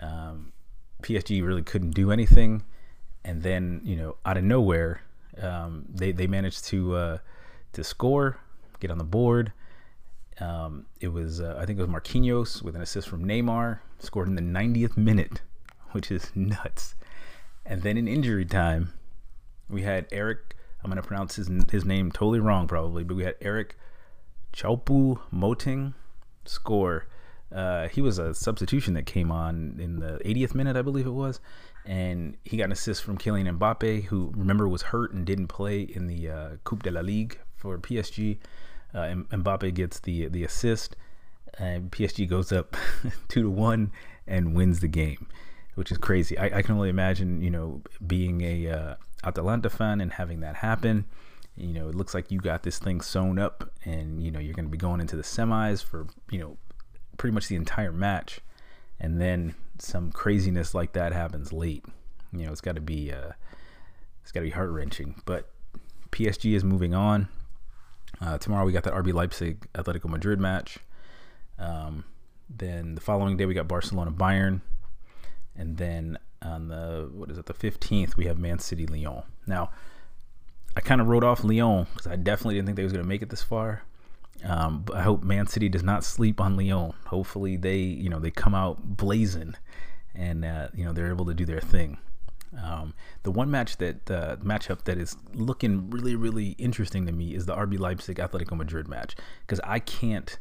Um, 0.00 0.52
PSG 1.02 1.44
really 1.44 1.62
couldn't 1.62 1.92
do 1.92 2.10
anything, 2.10 2.64
and 3.24 3.42
then 3.42 3.80
you 3.84 3.96
know 3.96 4.16
out 4.24 4.36
of 4.36 4.44
nowhere, 4.44 5.02
um, 5.40 5.84
they 5.88 6.12
they 6.12 6.26
managed 6.26 6.64
to 6.66 6.94
uh, 6.96 7.18
to 7.72 7.84
score, 7.84 8.38
get 8.80 8.90
on 8.90 8.98
the 8.98 9.04
board. 9.04 9.52
Um, 10.40 10.86
it 11.00 11.08
was 11.08 11.40
uh, 11.40 11.56
I 11.58 11.66
think 11.66 11.78
it 11.78 11.86
was 11.86 11.90
Marquinhos 11.90 12.62
with 12.62 12.74
an 12.74 12.82
assist 12.82 13.08
from 13.08 13.24
Neymar, 13.24 13.80
scored 13.98 14.28
in 14.28 14.34
the 14.34 14.42
90th 14.42 14.96
minute, 14.96 15.42
which 15.92 16.10
is 16.10 16.30
nuts. 16.34 16.94
And 17.64 17.82
then 17.82 17.96
in 17.96 18.08
injury 18.08 18.44
time, 18.44 18.92
we 19.68 19.82
had 19.82 20.06
Eric. 20.10 20.56
I'm 20.82 20.90
gonna 20.90 21.02
pronounce 21.02 21.36
his 21.36 21.48
his 21.70 21.84
name 21.84 22.10
totally 22.10 22.40
wrong 22.40 22.66
probably, 22.66 23.04
but 23.04 23.16
we 23.16 23.24
had 23.24 23.36
Eric 23.40 23.76
Choupo 24.52 25.20
Moting 25.30 25.94
score 26.44 27.06
uh, 27.54 27.88
he 27.88 28.00
was 28.00 28.18
a 28.18 28.34
substitution 28.34 28.94
that 28.94 29.06
came 29.06 29.30
on 29.30 29.76
in 29.78 30.00
the 30.00 30.18
80th 30.24 30.54
minute, 30.54 30.76
I 30.76 30.82
believe 30.82 31.06
it 31.06 31.10
was, 31.10 31.40
and 31.84 32.36
he 32.44 32.56
got 32.56 32.64
an 32.64 32.72
assist 32.72 33.02
from 33.02 33.18
Kylian 33.18 33.58
Mbappe, 33.58 34.04
who 34.04 34.32
remember 34.34 34.68
was 34.68 34.82
hurt 34.82 35.12
and 35.12 35.26
didn't 35.26 35.48
play 35.48 35.82
in 35.82 36.06
the 36.06 36.30
uh, 36.30 36.48
Coupe 36.64 36.82
de 36.82 36.90
la 36.90 37.00
Ligue 37.00 37.38
for 37.56 37.78
PSG. 37.78 38.38
Uh, 38.94 39.14
Mbappe 39.30 39.72
gets 39.74 40.00
the 40.00 40.28
the 40.28 40.44
assist, 40.44 40.96
and 41.58 41.90
PSG 41.90 42.28
goes 42.28 42.52
up 42.52 42.76
two 43.28 43.42
to 43.42 43.50
one 43.50 43.92
and 44.26 44.54
wins 44.54 44.80
the 44.80 44.88
game, 44.88 45.26
which 45.74 45.90
is 45.90 45.98
crazy. 45.98 46.38
I, 46.38 46.58
I 46.58 46.62
can 46.62 46.74
only 46.74 46.88
imagine, 46.88 47.42
you 47.42 47.50
know, 47.50 47.82
being 48.06 48.42
a 48.42 48.68
uh, 48.68 48.94
Atalanta 49.24 49.70
fan 49.70 50.00
and 50.00 50.12
having 50.12 50.40
that 50.40 50.56
happen 50.56 51.06
you 51.56 51.74
know, 51.74 51.88
it 51.88 51.94
looks 51.94 52.14
like 52.14 52.30
you 52.30 52.40
got 52.40 52.62
this 52.62 52.78
thing 52.78 53.00
sewn 53.00 53.38
up 53.38 53.70
and, 53.84 54.22
you 54.22 54.30
know, 54.30 54.38
you're 54.38 54.54
going 54.54 54.64
to 54.64 54.70
be 54.70 54.78
going 54.78 55.00
into 55.00 55.16
the 55.16 55.22
semis 55.22 55.84
for, 55.84 56.06
you 56.30 56.38
know, 56.38 56.56
pretty 57.18 57.34
much 57.34 57.48
the 57.48 57.56
entire 57.56 57.92
match, 57.92 58.40
and 58.98 59.20
then 59.20 59.54
some 59.78 60.10
craziness 60.12 60.74
like 60.74 60.92
that 60.92 61.12
happens 61.12 61.52
late. 61.52 61.84
You 62.32 62.46
know, 62.46 62.52
it's 62.52 62.60
got 62.60 62.76
to 62.76 62.80
be 62.80 63.12
uh, 63.12 63.32
it's 64.22 64.32
got 64.32 64.40
to 64.40 64.46
be 64.46 64.50
heart 64.50 64.70
wrenching. 64.70 65.20
But 65.24 65.50
PSG 66.10 66.54
is 66.54 66.64
moving 66.64 66.94
on. 66.94 67.28
Uh, 68.22 68.38
tomorrow 68.38 68.64
we 68.64 68.72
got 68.72 68.84
that 68.84 68.94
RB 68.94 69.12
Leipzig 69.12 69.66
Atletico 69.74 70.08
Madrid 70.08 70.38
match. 70.38 70.78
Um, 71.58 72.04
then 72.48 72.94
the 72.94 73.00
following 73.00 73.36
day 73.36 73.46
we 73.46 73.54
got 73.54 73.66
Barcelona 73.66 74.12
Bayern, 74.12 74.60
and 75.56 75.76
then 75.76 76.18
on 76.40 76.68
the 76.68 77.10
what 77.12 77.30
is 77.30 77.38
it 77.38 77.46
the 77.46 77.54
15th 77.54 78.16
we 78.16 78.26
have 78.26 78.38
Man 78.38 78.58
City 78.58 78.86
Lyon. 78.86 79.22
Now 79.46 79.70
I 80.76 80.80
kind 80.80 81.00
of 81.00 81.08
wrote 81.08 81.24
off 81.24 81.42
Lyon 81.42 81.86
because 81.90 82.06
I 82.06 82.16
definitely 82.16 82.54
didn't 82.54 82.66
think 82.66 82.76
they 82.76 82.84
was 82.84 82.92
going 82.92 83.04
to 83.04 83.08
make 83.08 83.22
it 83.22 83.30
this 83.30 83.42
far. 83.42 83.82
Um, 84.44 84.84
I 84.94 85.02
hope 85.02 85.22
Man 85.22 85.46
City 85.46 85.68
does 85.68 85.82
not 85.82 86.04
sleep 86.04 86.40
on 86.40 86.56
Lyon. 86.56 86.92
Hopefully 87.06 87.56
they, 87.56 87.78
you 87.78 88.08
know, 88.08 88.18
they 88.18 88.30
come 88.30 88.54
out 88.54 88.96
blazing, 88.96 89.54
and 90.14 90.44
uh, 90.44 90.68
you 90.74 90.84
know 90.84 90.92
they're 90.92 91.08
able 91.08 91.26
to 91.26 91.34
do 91.34 91.44
their 91.44 91.60
thing. 91.60 91.98
Um, 92.60 92.94
the 93.22 93.30
one 93.30 93.50
match 93.50 93.78
that 93.78 94.10
uh, 94.10 94.36
matchup 94.36 94.84
that 94.84 94.98
is 94.98 95.16
looking 95.32 95.90
really, 95.90 96.14
really 96.14 96.50
interesting 96.58 97.06
to 97.06 97.12
me 97.12 97.34
is 97.34 97.46
the 97.46 97.56
RB 97.56 97.78
Leipzig 97.78 98.18
Atletico 98.18 98.56
Madrid 98.56 98.88
match 98.88 99.16
because 99.40 99.60
I 99.64 99.78
can't, 99.78 100.38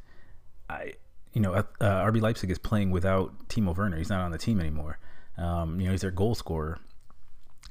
I, 0.69 0.93
you 1.33 1.41
know, 1.41 1.53
uh, 1.53 1.63
RB 1.79 2.21
Leipzig 2.21 2.51
is 2.51 2.57
playing 2.57 2.91
without 2.91 3.47
Timo 3.47 3.75
Werner. 3.75 3.97
He's 3.97 4.09
not 4.09 4.21
on 4.21 4.31
the 4.31 4.37
team 4.37 4.59
anymore. 4.59 4.99
Um, 5.37 5.79
you 5.79 5.85
know, 5.85 5.91
he's 5.91 6.01
their 6.01 6.11
goal 6.11 6.35
scorer. 6.35 6.79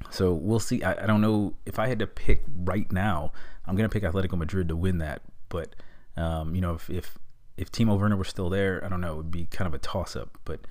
So 0.09 0.33
we'll 0.33 0.59
see. 0.59 0.81
I, 0.81 1.03
I 1.03 1.05
don't 1.05 1.21
know 1.21 1.53
if 1.65 1.77
I 1.77 1.87
had 1.87 1.99
to 1.99 2.07
pick 2.07 2.43
right 2.63 2.91
now. 2.91 3.31
I'm 3.65 3.75
gonna 3.75 3.89
pick 3.89 4.03
Atletico 4.03 4.37
Madrid 4.37 4.67
to 4.69 4.75
win 4.75 4.97
that, 4.97 5.21
but 5.49 5.75
um, 6.17 6.55
you 6.55 6.61
know, 6.61 6.73
if, 6.73 6.89
if 6.89 7.17
if 7.57 7.71
Timo 7.71 7.99
Werner 7.99 8.15
were 8.15 8.23
still 8.23 8.49
there, 8.49 8.83
I 8.83 8.89
don't 8.89 9.01
know, 9.01 9.13
it 9.13 9.17
would 9.17 9.31
be 9.31 9.45
kind 9.45 9.67
of 9.67 9.73
a 9.75 9.77
toss 9.77 10.15
up. 10.15 10.37
But 10.45 10.61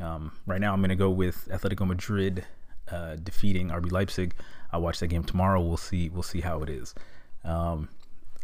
um, 0.00 0.32
right 0.44 0.60
now, 0.60 0.74
I'm 0.74 0.82
to 0.82 0.94
go 0.94 1.08
with 1.08 1.48
Atletico 1.50 1.86
Madrid 1.86 2.44
uh, 2.90 3.16
defeating 3.16 3.68
RB 3.68 3.90
Leipzig. 3.92 4.34
I'll 4.72 4.82
watch 4.82 5.00
that 5.00 5.08
game 5.08 5.24
tomorrow. 5.24 5.60
We'll 5.60 5.76
see. 5.76 6.08
We'll 6.08 6.22
see 6.22 6.40
how 6.40 6.62
it 6.62 6.70
is. 6.70 6.94
Um, 7.44 7.88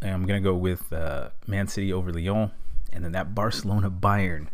I'm 0.00 0.26
gonna 0.26 0.40
go 0.40 0.54
with 0.54 0.92
uh, 0.92 1.30
Man 1.46 1.68
City 1.68 1.92
over 1.92 2.12
Lyon, 2.12 2.50
and 2.92 3.04
then 3.04 3.12
that 3.12 3.34
Barcelona 3.34 3.90
Bayern. 3.90 4.48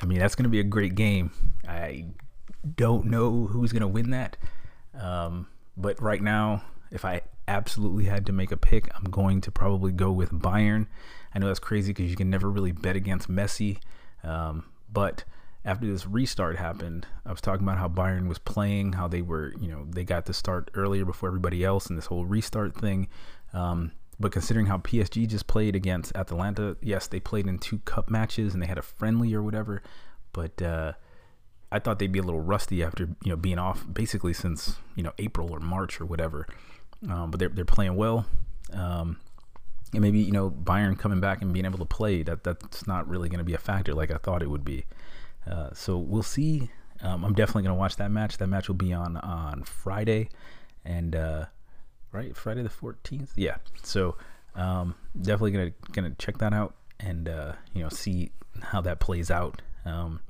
I 0.00 0.06
mean, 0.06 0.18
that's 0.18 0.34
gonna 0.34 0.48
be 0.48 0.60
a 0.60 0.64
great 0.64 0.94
game. 0.94 1.30
I 1.66 2.06
don't 2.76 3.06
know 3.06 3.46
who's 3.46 3.72
gonna 3.72 3.88
win 3.88 4.10
that, 4.10 4.36
um, 4.98 5.46
but 5.76 6.00
right 6.02 6.22
now, 6.22 6.62
if 6.90 7.04
I 7.04 7.22
absolutely 7.46 8.04
had 8.04 8.26
to 8.26 8.32
make 8.32 8.52
a 8.52 8.56
pick, 8.56 8.88
I'm 8.94 9.04
going 9.04 9.40
to 9.42 9.50
probably 9.50 9.92
go 9.92 10.12
with 10.12 10.30
Bayern. 10.30 10.86
I 11.34 11.38
know 11.38 11.46
that's 11.46 11.58
crazy 11.58 11.92
because 11.92 12.10
you 12.10 12.16
can 12.16 12.30
never 12.30 12.50
really 12.50 12.72
bet 12.72 12.96
against 12.96 13.28
Messi, 13.30 13.78
um, 14.22 14.66
but 14.92 15.24
after 15.68 15.86
this 15.86 16.06
restart 16.06 16.56
happened, 16.56 17.06
I 17.26 17.30
was 17.30 17.42
talking 17.42 17.62
about 17.62 17.76
how 17.76 17.88
Bayern 17.88 18.26
was 18.26 18.38
playing, 18.38 18.94
how 18.94 19.06
they 19.06 19.20
were, 19.20 19.52
you 19.60 19.68
know, 19.68 19.86
they 19.86 20.02
got 20.02 20.24
to 20.26 20.32
start 20.32 20.70
earlier 20.72 21.04
before 21.04 21.28
everybody 21.28 21.62
else, 21.62 21.88
and 21.88 21.98
this 21.98 22.06
whole 22.06 22.24
restart 22.24 22.74
thing. 22.74 23.06
Um, 23.52 23.92
but 24.18 24.32
considering 24.32 24.64
how 24.64 24.78
PSG 24.78 25.28
just 25.28 25.46
played 25.46 25.76
against 25.76 26.16
Atalanta, 26.16 26.78
yes, 26.80 27.06
they 27.06 27.20
played 27.20 27.46
in 27.46 27.58
two 27.58 27.80
cup 27.80 28.08
matches 28.08 28.54
and 28.54 28.62
they 28.62 28.66
had 28.66 28.78
a 28.78 28.82
friendly 28.82 29.34
or 29.34 29.42
whatever, 29.42 29.82
but 30.32 30.60
uh, 30.62 30.94
I 31.70 31.80
thought 31.80 31.98
they'd 31.98 32.10
be 32.10 32.18
a 32.18 32.22
little 32.22 32.40
rusty 32.40 32.82
after 32.82 33.04
you 33.22 33.30
know 33.30 33.36
being 33.36 33.58
off 33.58 33.84
basically 33.92 34.32
since 34.32 34.76
you 34.96 35.02
know 35.02 35.12
April 35.18 35.52
or 35.52 35.60
March 35.60 36.00
or 36.00 36.06
whatever. 36.06 36.46
Um, 37.10 37.30
but 37.30 37.38
they're 37.38 37.50
they're 37.50 37.66
playing 37.66 37.94
well. 37.94 38.24
Um, 38.72 39.18
and 39.92 40.00
maybe 40.00 40.18
you 40.18 40.32
know 40.32 40.50
Bayern 40.50 40.98
coming 40.98 41.20
back 41.20 41.42
and 41.42 41.52
being 41.52 41.66
able 41.66 41.78
to 41.78 41.84
play 41.84 42.22
that 42.22 42.42
that's 42.42 42.86
not 42.86 43.06
really 43.06 43.28
going 43.28 43.38
to 43.38 43.44
be 43.44 43.54
a 43.54 43.58
factor 43.58 43.92
like 43.92 44.10
I 44.10 44.16
thought 44.16 44.42
it 44.42 44.48
would 44.48 44.64
be. 44.64 44.86
Uh, 45.48 45.70
so 45.72 45.96
we'll 45.98 46.22
see. 46.22 46.70
Um, 47.00 47.24
I'm 47.24 47.32
definitely 47.32 47.62
going 47.62 47.74
to 47.74 47.78
watch 47.78 47.96
that 47.96 48.10
match. 48.10 48.38
That 48.38 48.48
match 48.48 48.68
will 48.68 48.74
be 48.74 48.92
on 48.92 49.16
on 49.18 49.62
Friday, 49.62 50.28
and 50.84 51.14
uh, 51.14 51.46
right 52.12 52.36
Friday 52.36 52.62
the 52.62 52.68
14th. 52.68 53.30
Yeah. 53.36 53.56
So 53.82 54.16
um, 54.54 54.94
definitely 55.16 55.52
gonna 55.52 55.72
gonna 55.92 56.14
check 56.18 56.38
that 56.38 56.52
out 56.52 56.74
and 57.00 57.28
uh, 57.28 57.52
you 57.74 57.82
know 57.82 57.88
see 57.88 58.32
how 58.62 58.80
that 58.82 59.00
plays 59.00 59.30
out. 59.30 59.62
Um, 59.84 60.20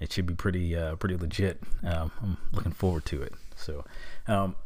it 0.00 0.12
should 0.12 0.26
be 0.26 0.34
pretty 0.34 0.76
uh, 0.76 0.96
pretty 0.96 1.16
legit. 1.16 1.62
Um, 1.84 2.12
I'm 2.22 2.36
looking 2.52 2.72
forward 2.72 3.04
to 3.06 3.22
it. 3.22 3.34
So 3.56 3.84
um, 4.28 4.56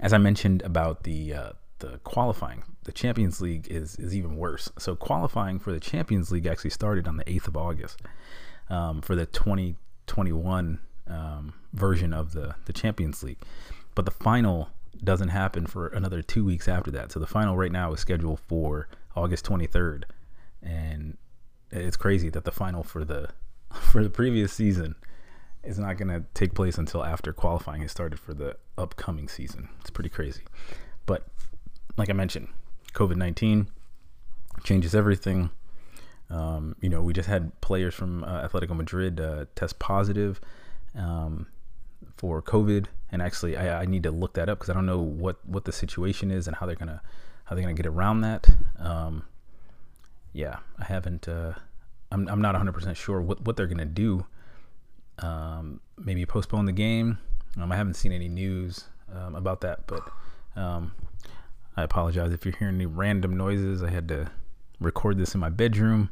as 0.00 0.12
I 0.12 0.18
mentioned 0.18 0.62
about 0.62 1.02
the 1.02 1.34
uh, 1.34 1.52
the 1.80 1.98
qualifying, 2.04 2.62
the 2.84 2.92
Champions 2.92 3.40
League 3.40 3.68
is 3.68 3.96
is 3.96 4.14
even 4.14 4.36
worse. 4.36 4.70
So 4.78 4.96
qualifying 4.96 5.58
for 5.58 5.72
the 5.72 5.80
Champions 5.80 6.30
League 6.30 6.46
actually 6.46 6.70
started 6.70 7.06
on 7.06 7.16
the 7.16 7.24
8th 7.24 7.48
of 7.48 7.56
August 7.56 8.00
um, 8.70 9.00
for 9.00 9.14
the 9.14 9.26
2021 9.26 10.80
um, 11.08 11.54
version 11.72 12.12
of 12.12 12.32
the 12.32 12.54
the 12.66 12.72
Champions 12.72 13.22
League, 13.22 13.38
but 13.94 14.04
the 14.04 14.10
final 14.10 14.70
doesn't 15.02 15.28
happen 15.28 15.66
for 15.66 15.88
another 15.88 16.22
two 16.22 16.44
weeks 16.44 16.68
after 16.68 16.90
that. 16.92 17.12
So 17.12 17.20
the 17.20 17.26
final 17.26 17.56
right 17.56 17.72
now 17.72 17.92
is 17.92 18.00
scheduled 18.00 18.40
for 18.40 18.88
August 19.16 19.44
23rd, 19.46 20.04
and 20.62 21.16
it's 21.70 21.96
crazy 21.96 22.28
that 22.30 22.44
the 22.44 22.52
final 22.52 22.82
for 22.82 23.04
the 23.04 23.30
for 23.72 24.02
the 24.02 24.10
previous 24.10 24.52
season 24.52 24.94
is 25.64 25.78
not 25.78 25.96
going 25.96 26.08
to 26.08 26.24
take 26.34 26.54
place 26.54 26.76
until 26.76 27.04
after 27.04 27.32
qualifying 27.32 27.82
has 27.82 27.92
started 27.92 28.18
for 28.18 28.34
the 28.34 28.56
upcoming 28.76 29.28
season. 29.28 29.68
It's 29.80 29.90
pretty 29.90 30.10
crazy, 30.10 30.42
but 31.06 31.26
like 31.96 32.10
I 32.10 32.14
mentioned, 32.14 32.48
COVID 32.94 33.16
19 33.16 33.68
changes 34.64 34.94
everything. 34.94 35.50
Um, 36.32 36.76
you 36.80 36.88
know, 36.88 37.02
we 37.02 37.12
just 37.12 37.28
had 37.28 37.60
players 37.60 37.94
from 37.94 38.24
uh, 38.24 38.48
Atletico 38.48 38.74
Madrid 38.74 39.20
uh, 39.20 39.44
test 39.54 39.78
positive 39.78 40.40
um, 40.96 41.46
for 42.16 42.40
COVID, 42.40 42.86
and 43.10 43.20
actually, 43.20 43.54
I, 43.56 43.82
I, 43.82 43.84
need 43.84 44.02
to 44.04 44.10
look 44.10 44.32
that 44.34 44.48
up 44.48 44.58
because 44.58 44.70
I 44.70 44.72
don't 44.72 44.86
know 44.86 45.00
what 45.00 45.46
what 45.46 45.66
the 45.66 45.72
situation 45.72 46.30
is 46.30 46.46
and 46.46 46.56
how 46.56 46.64
they're 46.64 46.74
gonna 46.74 47.02
how 47.44 47.54
they're 47.54 47.62
gonna 47.62 47.74
get 47.74 47.86
around 47.86 48.22
that. 48.22 48.48
Um, 48.78 49.24
yeah, 50.32 50.56
I 50.78 50.84
haven't. 50.84 51.28
Uh, 51.28 51.52
I'm 52.10 52.26
I'm 52.28 52.40
not 52.40 52.54
100 52.54 52.72
percent 52.72 52.96
sure 52.96 53.20
what 53.20 53.42
what 53.44 53.56
they're 53.56 53.66
gonna 53.66 53.84
do. 53.84 54.24
Um, 55.18 55.80
maybe 55.98 56.24
postpone 56.24 56.64
the 56.64 56.72
game. 56.72 57.18
Um, 57.60 57.70
I 57.70 57.76
haven't 57.76 57.94
seen 57.94 58.12
any 58.12 58.28
news 58.28 58.86
um, 59.14 59.34
about 59.34 59.60
that, 59.60 59.86
but 59.86 60.02
I 60.56 61.82
apologize 61.82 62.32
if 62.32 62.46
you're 62.46 62.56
hearing 62.58 62.76
any 62.76 62.86
random 62.86 63.36
noises. 63.36 63.82
I 63.82 63.90
had 63.90 64.08
to 64.08 64.30
record 64.82 65.18
this 65.18 65.34
in 65.34 65.40
my 65.40 65.48
bedroom. 65.48 66.10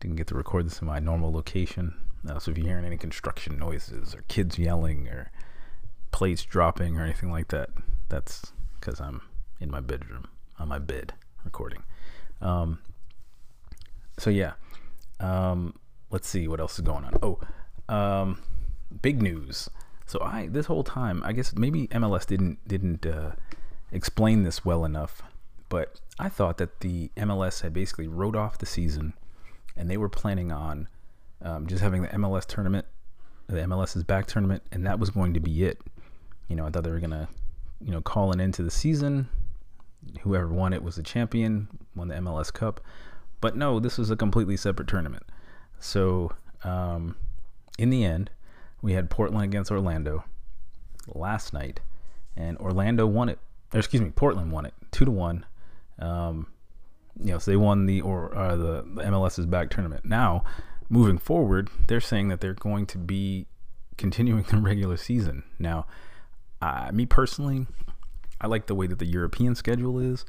Didn't 0.00 0.16
get 0.16 0.26
to 0.28 0.34
record 0.34 0.66
this 0.66 0.80
in 0.80 0.86
my 0.86 0.98
normal 0.98 1.32
location. 1.32 1.94
Uh, 2.28 2.38
so 2.38 2.50
if 2.50 2.58
you're 2.58 2.66
hearing 2.66 2.84
any 2.84 2.96
construction 2.96 3.58
noises 3.58 4.14
or 4.14 4.22
kids 4.28 4.58
yelling 4.58 5.08
or 5.08 5.30
plates 6.12 6.44
dropping 6.44 6.96
or 6.96 7.02
anything 7.02 7.30
like 7.30 7.48
that, 7.48 7.70
that's 8.08 8.52
because 8.78 9.00
I'm 9.00 9.22
in 9.60 9.70
my 9.70 9.80
bedroom 9.80 10.28
on 10.58 10.68
my 10.68 10.78
bed 10.78 11.14
recording. 11.44 11.82
Um, 12.40 12.78
so 14.18 14.30
yeah, 14.30 14.52
um, 15.20 15.74
let's 16.10 16.28
see 16.28 16.46
what 16.48 16.60
else 16.60 16.74
is 16.74 16.80
going 16.84 17.04
on. 17.04 17.14
Oh, 17.22 17.40
um, 17.88 18.42
big 19.00 19.22
news. 19.22 19.68
So 20.06 20.20
I 20.20 20.48
this 20.48 20.66
whole 20.66 20.84
time, 20.84 21.22
I 21.24 21.32
guess 21.32 21.54
maybe 21.54 21.88
MLS 21.88 22.26
didn't 22.26 22.66
didn't 22.68 23.06
uh, 23.06 23.32
explain 23.90 24.42
this 24.42 24.64
well 24.64 24.84
enough, 24.84 25.22
but 25.72 25.98
I 26.18 26.28
thought 26.28 26.58
that 26.58 26.80
the 26.80 27.10
MLS 27.16 27.62
had 27.62 27.72
basically 27.72 28.06
wrote 28.06 28.36
off 28.36 28.58
the 28.58 28.66
season, 28.66 29.14
and 29.74 29.90
they 29.90 29.96
were 29.96 30.10
planning 30.10 30.52
on 30.52 30.86
um, 31.40 31.66
just 31.66 31.80
having 31.80 32.02
the 32.02 32.08
MLS 32.08 32.44
tournament, 32.44 32.84
the 33.46 33.56
MLS's 33.56 34.04
back 34.04 34.26
tournament, 34.26 34.62
and 34.70 34.86
that 34.86 34.98
was 34.98 35.08
going 35.08 35.32
to 35.32 35.40
be 35.40 35.64
it. 35.64 35.80
You 36.48 36.56
know, 36.56 36.66
I 36.66 36.70
thought 36.70 36.84
they 36.84 36.90
were 36.90 37.00
gonna, 37.00 37.26
you 37.80 37.90
know, 37.90 38.02
call 38.02 38.32
an 38.32 38.40
end 38.40 38.52
to 38.54 38.62
the 38.62 38.70
season. 38.70 39.30
Whoever 40.20 40.48
won 40.48 40.74
it 40.74 40.82
was 40.82 40.96
the 40.96 41.02
champion, 41.02 41.68
won 41.96 42.08
the 42.08 42.16
MLS 42.16 42.52
Cup. 42.52 42.82
But 43.40 43.56
no, 43.56 43.80
this 43.80 43.96
was 43.96 44.10
a 44.10 44.16
completely 44.16 44.58
separate 44.58 44.88
tournament. 44.88 45.22
So 45.80 46.32
um, 46.64 47.16
in 47.78 47.88
the 47.88 48.04
end, 48.04 48.28
we 48.82 48.92
had 48.92 49.08
Portland 49.08 49.44
against 49.46 49.70
Orlando 49.70 50.24
last 51.06 51.54
night, 51.54 51.80
and 52.36 52.58
Orlando 52.58 53.06
won 53.06 53.30
it 53.30 53.38
or 53.72 53.78
excuse 53.78 54.02
me, 54.02 54.10
Portland 54.10 54.52
won 54.52 54.66
it 54.66 54.74
two 54.90 55.04
to 55.04 55.10
one. 55.10 55.46
Um, 56.02 56.48
you 57.18 57.32
know, 57.32 57.38
so 57.38 57.50
they 57.50 57.56
won 57.56 57.86
the 57.86 58.00
or 58.00 58.36
uh, 58.36 58.56
the, 58.56 58.84
the 58.94 59.02
MLS's 59.02 59.46
back 59.46 59.70
tournament. 59.70 60.04
Now, 60.04 60.44
moving 60.88 61.18
forward, 61.18 61.68
they're 61.86 62.00
saying 62.00 62.28
that 62.28 62.40
they're 62.40 62.54
going 62.54 62.86
to 62.86 62.98
be 62.98 63.46
continuing 63.96 64.42
the 64.50 64.58
regular 64.58 64.96
season. 64.96 65.44
Now, 65.58 65.86
uh, 66.60 66.90
me 66.92 67.06
personally, 67.06 67.66
I 68.40 68.46
like 68.46 68.66
the 68.66 68.74
way 68.74 68.86
that 68.86 68.98
the 68.98 69.06
European 69.06 69.54
schedule 69.54 69.98
is. 69.98 70.24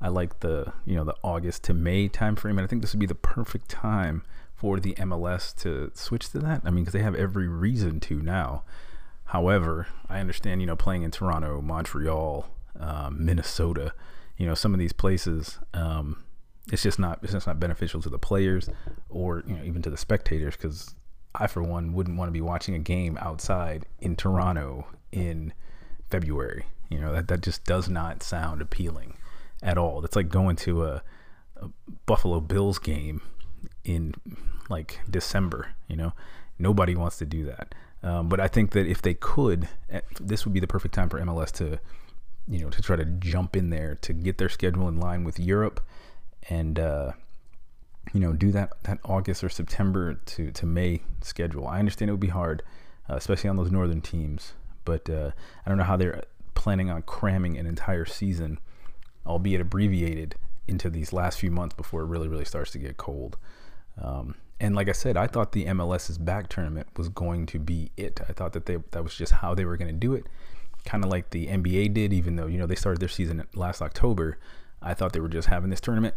I 0.00 0.08
like 0.08 0.40
the 0.40 0.72
you 0.84 0.96
know 0.96 1.04
the 1.04 1.14
August 1.22 1.62
to 1.64 1.74
May 1.74 2.08
timeframe, 2.08 2.50
and 2.50 2.62
I 2.62 2.66
think 2.66 2.82
this 2.82 2.92
would 2.92 3.00
be 3.00 3.06
the 3.06 3.14
perfect 3.14 3.68
time 3.68 4.24
for 4.54 4.80
the 4.80 4.94
MLS 4.94 5.54
to 5.62 5.92
switch 5.94 6.30
to 6.30 6.38
that. 6.40 6.62
I 6.64 6.70
mean, 6.70 6.84
because 6.84 6.92
they 6.92 7.02
have 7.02 7.14
every 7.14 7.46
reason 7.46 8.00
to 8.00 8.20
now. 8.20 8.64
However, 9.26 9.86
I 10.08 10.18
understand 10.18 10.60
you 10.60 10.66
know 10.66 10.76
playing 10.76 11.04
in 11.04 11.12
Toronto, 11.12 11.60
Montreal, 11.60 12.48
um, 12.80 13.24
Minnesota, 13.24 13.94
you 14.36 14.46
know, 14.46 14.54
some 14.54 14.74
of 14.74 14.80
these 14.80 14.92
places, 14.92 15.58
um, 15.74 16.24
it's 16.70 16.82
just 16.82 16.98
not 16.98 17.18
it's 17.22 17.32
just 17.32 17.46
not 17.46 17.58
beneficial 17.58 18.00
to 18.02 18.08
the 18.08 18.18
players 18.18 18.68
or 19.08 19.42
you 19.46 19.54
know 19.54 19.64
even 19.64 19.82
to 19.82 19.90
the 19.90 19.96
spectators 19.96 20.56
because 20.56 20.94
I 21.34 21.46
for 21.46 21.62
one 21.62 21.92
wouldn't 21.92 22.16
want 22.16 22.28
to 22.28 22.32
be 22.32 22.40
watching 22.40 22.74
a 22.74 22.78
game 22.78 23.18
outside 23.20 23.86
in 24.00 24.16
Toronto 24.16 24.86
in 25.10 25.52
February. 26.10 26.66
You 26.88 27.00
know 27.00 27.12
that 27.12 27.28
that 27.28 27.40
just 27.40 27.64
does 27.64 27.88
not 27.88 28.22
sound 28.22 28.62
appealing 28.62 29.16
at 29.62 29.78
all. 29.78 30.00
That's 30.00 30.16
like 30.16 30.28
going 30.28 30.56
to 30.56 30.84
a, 30.84 31.02
a 31.56 31.68
Buffalo 32.06 32.40
Bills 32.40 32.78
game 32.78 33.22
in 33.84 34.14
like 34.68 35.00
December. 35.10 35.74
You 35.88 35.96
know, 35.96 36.12
nobody 36.58 36.94
wants 36.94 37.18
to 37.18 37.26
do 37.26 37.44
that. 37.44 37.74
Um, 38.02 38.28
but 38.28 38.40
I 38.40 38.48
think 38.48 38.72
that 38.72 38.86
if 38.86 39.00
they 39.00 39.14
could, 39.14 39.68
eh, 39.88 40.00
this 40.20 40.44
would 40.44 40.52
be 40.52 40.60
the 40.60 40.66
perfect 40.66 40.94
time 40.94 41.08
for 41.08 41.20
MLS 41.20 41.52
to 41.52 41.78
you 42.48 42.58
know, 42.58 42.70
to 42.70 42.82
try 42.82 42.96
to 42.96 43.04
jump 43.04 43.56
in 43.56 43.70
there 43.70 43.96
to 44.02 44.12
get 44.12 44.38
their 44.38 44.48
schedule 44.48 44.88
in 44.88 44.98
line 44.98 45.24
with 45.24 45.38
Europe 45.38 45.80
and, 46.48 46.78
uh, 46.78 47.12
you 48.12 48.20
know, 48.20 48.32
do 48.32 48.50
that, 48.52 48.70
that 48.84 48.98
August 49.04 49.44
or 49.44 49.48
September 49.48 50.14
to, 50.14 50.50
to 50.50 50.66
May 50.66 51.02
schedule. 51.22 51.66
I 51.66 51.78
understand 51.78 52.08
it 52.08 52.12
would 52.12 52.20
be 52.20 52.28
hard, 52.28 52.62
uh, 53.08 53.14
especially 53.14 53.50
on 53.50 53.56
those 53.56 53.70
northern 53.70 54.00
teams, 54.00 54.54
but 54.84 55.08
uh, 55.08 55.30
I 55.64 55.68
don't 55.68 55.78
know 55.78 55.84
how 55.84 55.96
they're 55.96 56.24
planning 56.54 56.90
on 56.90 57.02
cramming 57.02 57.56
an 57.56 57.66
entire 57.66 58.04
season, 58.04 58.58
albeit 59.26 59.60
abbreviated, 59.60 60.34
into 60.68 60.90
these 60.90 61.12
last 61.12 61.38
few 61.38 61.50
months 61.50 61.74
before 61.74 62.02
it 62.02 62.06
really, 62.06 62.28
really 62.28 62.44
starts 62.44 62.70
to 62.72 62.78
get 62.78 62.96
cold. 62.96 63.36
Um, 64.00 64.36
and 64.60 64.76
like 64.76 64.88
I 64.88 64.92
said, 64.92 65.16
I 65.16 65.26
thought 65.26 65.52
the 65.52 65.64
MLS's 65.66 66.18
back 66.18 66.48
tournament 66.48 66.86
was 66.96 67.08
going 67.08 67.46
to 67.46 67.58
be 67.58 67.90
it. 67.96 68.20
I 68.28 68.32
thought 68.32 68.52
that 68.52 68.66
they 68.66 68.78
that 68.92 69.02
was 69.02 69.14
just 69.14 69.32
how 69.32 69.54
they 69.54 69.64
were 69.64 69.76
going 69.76 69.92
to 69.92 69.96
do 69.98 70.14
it 70.14 70.26
kind 70.84 71.04
of 71.04 71.10
like 71.10 71.30
the 71.30 71.46
NBA 71.46 71.94
did, 71.94 72.12
even 72.12 72.36
though, 72.36 72.46
you 72.46 72.58
know, 72.58 72.66
they 72.66 72.74
started 72.74 73.00
their 73.00 73.08
season 73.08 73.46
last 73.54 73.82
October. 73.82 74.38
I 74.80 74.94
thought 74.94 75.12
they 75.12 75.20
were 75.20 75.28
just 75.28 75.48
having 75.48 75.70
this 75.70 75.80
tournament. 75.80 76.14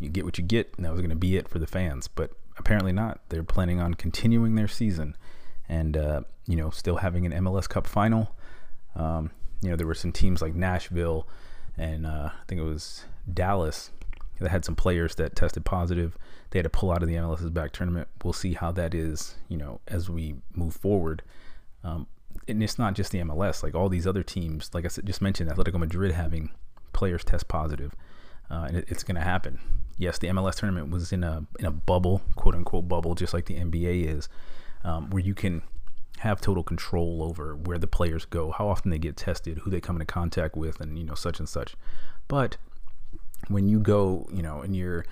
You 0.00 0.08
get 0.08 0.24
what 0.24 0.38
you 0.38 0.44
get, 0.44 0.72
and 0.76 0.84
that 0.84 0.92
was 0.92 1.00
going 1.00 1.10
to 1.10 1.16
be 1.16 1.36
it 1.36 1.48
for 1.48 1.58
the 1.58 1.66
fans. 1.66 2.08
But 2.08 2.32
apparently 2.58 2.92
not. 2.92 3.20
They're 3.28 3.42
planning 3.42 3.80
on 3.80 3.94
continuing 3.94 4.54
their 4.54 4.68
season 4.68 5.16
and, 5.68 5.96
uh, 5.96 6.22
you 6.46 6.56
know, 6.56 6.70
still 6.70 6.96
having 6.96 7.26
an 7.26 7.32
MLS 7.44 7.68
Cup 7.68 7.86
final. 7.86 8.34
Um, 8.94 9.30
you 9.60 9.70
know, 9.70 9.76
there 9.76 9.86
were 9.86 9.94
some 9.94 10.12
teams 10.12 10.42
like 10.42 10.54
Nashville 10.54 11.28
and 11.76 12.06
uh, 12.06 12.30
I 12.32 12.44
think 12.46 12.60
it 12.60 12.64
was 12.64 13.04
Dallas 13.32 13.90
that 14.40 14.50
had 14.50 14.64
some 14.64 14.74
players 14.74 15.14
that 15.16 15.36
tested 15.36 15.64
positive. 15.64 16.18
They 16.50 16.58
had 16.58 16.64
to 16.64 16.70
pull 16.70 16.90
out 16.90 17.02
of 17.02 17.08
the 17.08 17.14
MLS 17.14 17.42
is 17.42 17.50
Back 17.50 17.72
tournament. 17.72 18.08
We'll 18.22 18.32
see 18.32 18.54
how 18.54 18.72
that 18.72 18.94
is, 18.94 19.36
you 19.48 19.56
know, 19.56 19.80
as 19.86 20.10
we 20.10 20.34
move 20.54 20.74
forward. 20.74 21.22
Um, 21.84 22.06
and 22.48 22.62
it's 22.62 22.78
not 22.78 22.94
just 22.94 23.12
the 23.12 23.18
MLS. 23.20 23.62
Like 23.62 23.74
all 23.74 23.88
these 23.88 24.06
other 24.06 24.22
teams, 24.22 24.70
like 24.72 24.84
I 24.84 24.88
said, 24.88 25.06
just 25.06 25.22
mentioned, 25.22 25.50
Atletico 25.50 25.78
Madrid 25.78 26.12
having 26.12 26.50
players 26.92 27.24
test 27.24 27.48
positive, 27.48 27.94
uh, 28.50 28.66
and 28.68 28.76
it, 28.78 28.84
it's 28.88 29.02
going 29.02 29.16
to 29.16 29.22
happen. 29.22 29.60
Yes, 29.98 30.18
the 30.18 30.28
MLS 30.28 30.56
tournament 30.56 30.90
was 30.90 31.12
in 31.12 31.24
a 31.24 31.44
in 31.58 31.66
a 31.66 31.70
bubble, 31.70 32.22
quote 32.36 32.54
unquote 32.54 32.88
bubble, 32.88 33.14
just 33.14 33.34
like 33.34 33.46
the 33.46 33.56
NBA 33.56 34.06
is, 34.06 34.28
um, 34.84 35.10
where 35.10 35.22
you 35.22 35.34
can 35.34 35.62
have 36.18 36.40
total 36.40 36.62
control 36.62 37.22
over 37.22 37.56
where 37.56 37.78
the 37.78 37.86
players 37.86 38.24
go, 38.24 38.52
how 38.52 38.68
often 38.68 38.90
they 38.90 38.98
get 38.98 39.16
tested, 39.16 39.58
who 39.58 39.70
they 39.70 39.80
come 39.80 39.96
into 39.96 40.06
contact 40.06 40.56
with, 40.56 40.80
and 40.80 40.98
you 40.98 41.04
know 41.04 41.14
such 41.14 41.38
and 41.38 41.48
such. 41.48 41.74
But 42.28 42.56
when 43.48 43.68
you 43.68 43.80
go, 43.80 44.28
you 44.32 44.42
know, 44.42 44.60
and 44.60 44.76
you're, 44.76 45.04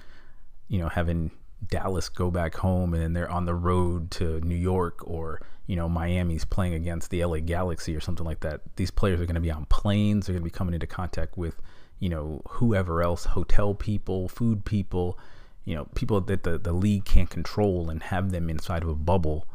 you 0.69 0.79
know, 0.79 0.89
having 0.89 1.31
Dallas 1.69 2.09
go 2.09 2.31
back 2.31 2.57
home 2.57 2.95
and 2.95 3.15
they're 3.15 3.31
on 3.31 3.45
the 3.45 3.55
road 3.55 4.11
to 4.13 4.41
New 4.41 4.57
York 4.57 5.01
or, 5.03 5.41
you 5.67 5.77
know, 5.77 5.89
Miami's 5.89 6.45
playing 6.45 6.75
against 6.75 7.11
the 7.11 7.25
LA 7.25 7.39
Galaxy 7.39 7.95
or 7.95 8.01
something 8.01 8.27
like 8.27 8.41
that. 8.41 8.63
These 8.77 8.91
players 8.91 9.21
are 9.21 9.27
going 9.27 9.35
to 9.35 9.41
be 9.41 9.51
on 9.51 9.67
planes. 9.67 10.27
They're 10.27 10.35
going 10.35 10.43
to 10.43 10.51
be 10.51 10.57
coming 10.57 10.75
into 10.75 10.87
contact 10.87 11.37
with, 11.37 11.61
you 11.99 12.09
know, 12.09 12.43
whoever 12.49 13.03
else, 13.03 13.25
hotel 13.25 13.75
people, 13.75 14.29
food 14.29 14.65
people, 14.65 15.19
you 15.65 15.75
know, 15.75 15.87
people 15.95 16.21
that 16.21 16.43
the, 16.43 16.59
the 16.59 16.73
league 16.73 17.05
can't 17.05 17.31
control 17.31 17.91
and 17.91 18.03
have 18.05 18.33
them 18.33 18.49
inside 18.49 18.83
of 18.83 18.89
a 18.89 18.95
bubble, 18.95 19.47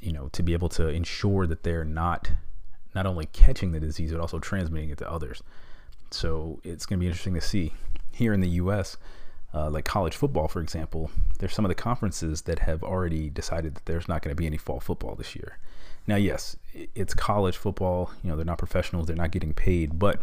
you 0.00 0.12
know, 0.12 0.28
to 0.32 0.42
be 0.42 0.52
able 0.52 0.68
to 0.70 0.88
ensure 0.88 1.46
that 1.46 1.62
they're 1.62 1.84
not 1.84 2.30
not 2.94 3.06
only 3.06 3.26
catching 3.26 3.72
the 3.72 3.80
disease, 3.80 4.10
but 4.10 4.20
also 4.20 4.38
transmitting 4.38 4.88
it 4.88 4.98
to 4.98 5.10
others. 5.10 5.42
So 6.10 6.60
it's 6.64 6.86
going 6.86 6.98
to 6.98 7.00
be 7.00 7.06
interesting 7.06 7.34
to 7.34 7.40
see 7.40 7.74
here 8.12 8.32
in 8.32 8.40
the 8.40 8.48
U.S., 8.48 8.96
uh, 9.56 9.70
like 9.70 9.86
college 9.86 10.14
football, 10.14 10.48
for 10.48 10.60
example, 10.60 11.10
there's 11.38 11.54
some 11.54 11.64
of 11.64 11.70
the 11.70 11.74
conferences 11.74 12.42
that 12.42 12.58
have 12.60 12.82
already 12.82 13.30
decided 13.30 13.74
that 13.74 13.86
there's 13.86 14.06
not 14.06 14.20
going 14.20 14.30
to 14.30 14.36
be 14.36 14.46
any 14.46 14.58
fall 14.58 14.80
football 14.80 15.14
this 15.14 15.34
year. 15.34 15.56
Now, 16.06 16.16
yes, 16.16 16.56
it's 16.94 17.14
college 17.14 17.56
football. 17.56 18.10
You 18.22 18.30
know, 18.30 18.36
they're 18.36 18.44
not 18.44 18.58
professionals; 18.58 19.06
they're 19.06 19.16
not 19.16 19.30
getting 19.30 19.54
paid. 19.54 19.98
But 19.98 20.20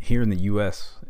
here 0.00 0.22
in 0.22 0.30
the 0.30 0.36
U.S., 0.36 1.00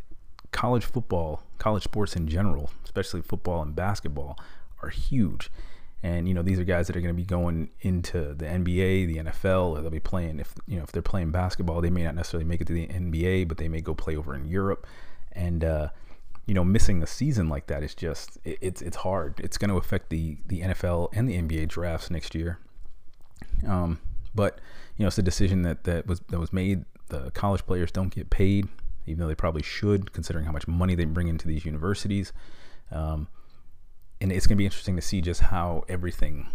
college 0.52 0.86
football, 0.86 1.42
college 1.58 1.84
sports 1.84 2.16
in 2.16 2.28
general, 2.28 2.70
especially 2.82 3.20
football 3.20 3.60
and 3.60 3.76
basketball, 3.76 4.38
are 4.82 4.88
huge. 4.88 5.50
And 6.02 6.26
you 6.26 6.32
know, 6.32 6.42
these 6.42 6.58
are 6.58 6.64
guys 6.64 6.86
that 6.86 6.96
are 6.96 7.00
going 7.00 7.14
to 7.14 7.22
be 7.22 7.26
going 7.26 7.68
into 7.82 8.32
the 8.32 8.46
NBA, 8.46 9.06
the 9.06 9.16
NFL, 9.18 9.76
or 9.76 9.82
they'll 9.82 9.90
be 9.90 10.00
playing. 10.00 10.40
If 10.40 10.54
you 10.66 10.78
know, 10.78 10.82
if 10.82 10.92
they're 10.92 11.02
playing 11.02 11.30
basketball, 11.30 11.82
they 11.82 11.90
may 11.90 12.04
not 12.04 12.14
necessarily 12.14 12.46
make 12.46 12.62
it 12.62 12.66
to 12.68 12.72
the 12.72 12.86
NBA, 12.86 13.48
but 13.48 13.58
they 13.58 13.68
may 13.68 13.82
go 13.82 13.94
play 13.94 14.16
over 14.16 14.34
in 14.34 14.46
Europe. 14.46 14.86
And 15.32 15.62
uh, 15.62 15.88
you 16.46 16.54
know, 16.54 16.64
missing 16.64 17.02
a 17.02 17.06
season 17.06 17.48
like 17.48 17.66
that 17.66 17.82
is 17.82 17.94
just 17.94 18.38
it, 18.44 18.58
it's 18.60 18.80
it's 18.80 18.98
hard. 18.98 19.40
It's 19.40 19.58
going 19.58 19.70
to 19.70 19.76
affect 19.76 20.10
the 20.10 20.38
the 20.46 20.60
NFL 20.60 21.10
and 21.12 21.28
the 21.28 21.36
NBA 21.40 21.68
drafts 21.68 22.10
next 22.10 22.34
year. 22.34 22.58
Um, 23.66 23.98
but 24.34 24.60
you 24.96 25.02
know, 25.02 25.08
it's 25.08 25.18
a 25.18 25.22
decision 25.22 25.62
that 25.62 25.84
that 25.84 26.06
was 26.06 26.20
that 26.28 26.38
was 26.38 26.52
made. 26.52 26.84
The 27.08 27.30
college 27.32 27.66
players 27.66 27.90
don't 27.90 28.14
get 28.14 28.30
paid, 28.30 28.68
even 29.06 29.20
though 29.20 29.28
they 29.28 29.34
probably 29.34 29.62
should, 29.62 30.12
considering 30.12 30.44
how 30.44 30.52
much 30.52 30.66
money 30.66 30.94
they 30.94 31.04
bring 31.04 31.28
into 31.28 31.46
these 31.46 31.64
universities. 31.64 32.32
Um, 32.90 33.28
and 34.20 34.32
it's 34.32 34.46
going 34.46 34.56
to 34.56 34.58
be 34.58 34.64
interesting 34.64 34.96
to 34.96 35.02
see 35.02 35.20
just 35.20 35.40
how 35.40 35.84
everything 35.88 36.48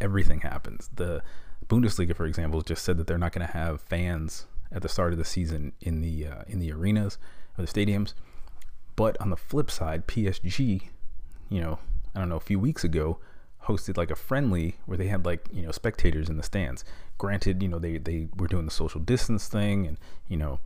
everything 0.00 0.40
happens. 0.40 0.90
The 0.94 1.22
Bundesliga, 1.68 2.14
for 2.16 2.26
example, 2.26 2.62
just 2.62 2.84
said 2.84 2.98
that 2.98 3.06
they're 3.06 3.18
not 3.18 3.32
going 3.32 3.46
to 3.46 3.52
have 3.52 3.80
fans 3.80 4.46
at 4.72 4.82
the 4.82 4.88
start 4.88 5.12
of 5.12 5.18
the 5.18 5.24
season 5.24 5.72
in 5.80 6.00
the 6.00 6.26
uh, 6.26 6.42
in 6.48 6.58
the 6.58 6.72
arenas 6.72 7.18
or 7.56 7.64
the 7.64 7.72
stadiums 7.72 8.14
but 8.96 9.20
on 9.20 9.30
the 9.30 9.36
flip 9.36 9.70
side, 9.70 10.06
PSG, 10.06 10.88
you 11.48 11.60
know, 11.60 11.78
I 12.14 12.18
don't 12.18 12.28
know, 12.28 12.36
a 12.36 12.40
few 12.40 12.58
weeks 12.58 12.82
ago, 12.82 13.18
hosted 13.66 13.96
like 13.96 14.10
a 14.10 14.16
friendly 14.16 14.76
where 14.86 14.96
they 14.96 15.08
had 15.08 15.24
like 15.26 15.48
you 15.52 15.62
know 15.62 15.70
spectators 15.70 16.28
in 16.28 16.36
the 16.36 16.42
stands. 16.42 16.84
Granted, 17.18 17.62
you 17.62 17.68
know 17.68 17.78
they 17.78 17.98
they 17.98 18.28
were 18.36 18.48
doing 18.48 18.64
the 18.64 18.70
social 18.70 19.00
distance 19.00 19.48
thing, 19.48 19.86
and 19.86 19.98
you 20.28 20.36
know 20.36 20.60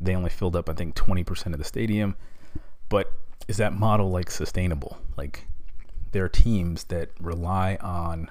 they 0.00 0.14
only 0.14 0.30
filled 0.30 0.56
up 0.56 0.68
I 0.68 0.72
think 0.72 0.94
20% 0.94 1.46
of 1.52 1.58
the 1.58 1.64
stadium. 1.64 2.16
But 2.88 3.12
is 3.48 3.58
that 3.58 3.72
model 3.72 4.10
like 4.10 4.30
sustainable? 4.30 4.98
Like 5.16 5.46
there 6.12 6.24
are 6.24 6.28
teams 6.28 6.84
that 6.84 7.10
rely 7.20 7.76
on 7.80 8.30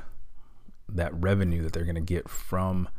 that 0.89 1.13
revenue 1.13 1.63
that 1.63 1.73
they're 1.73 1.86
going 1.86 1.95
to 1.95 2.01
get 2.01 2.30
from 2.30 2.89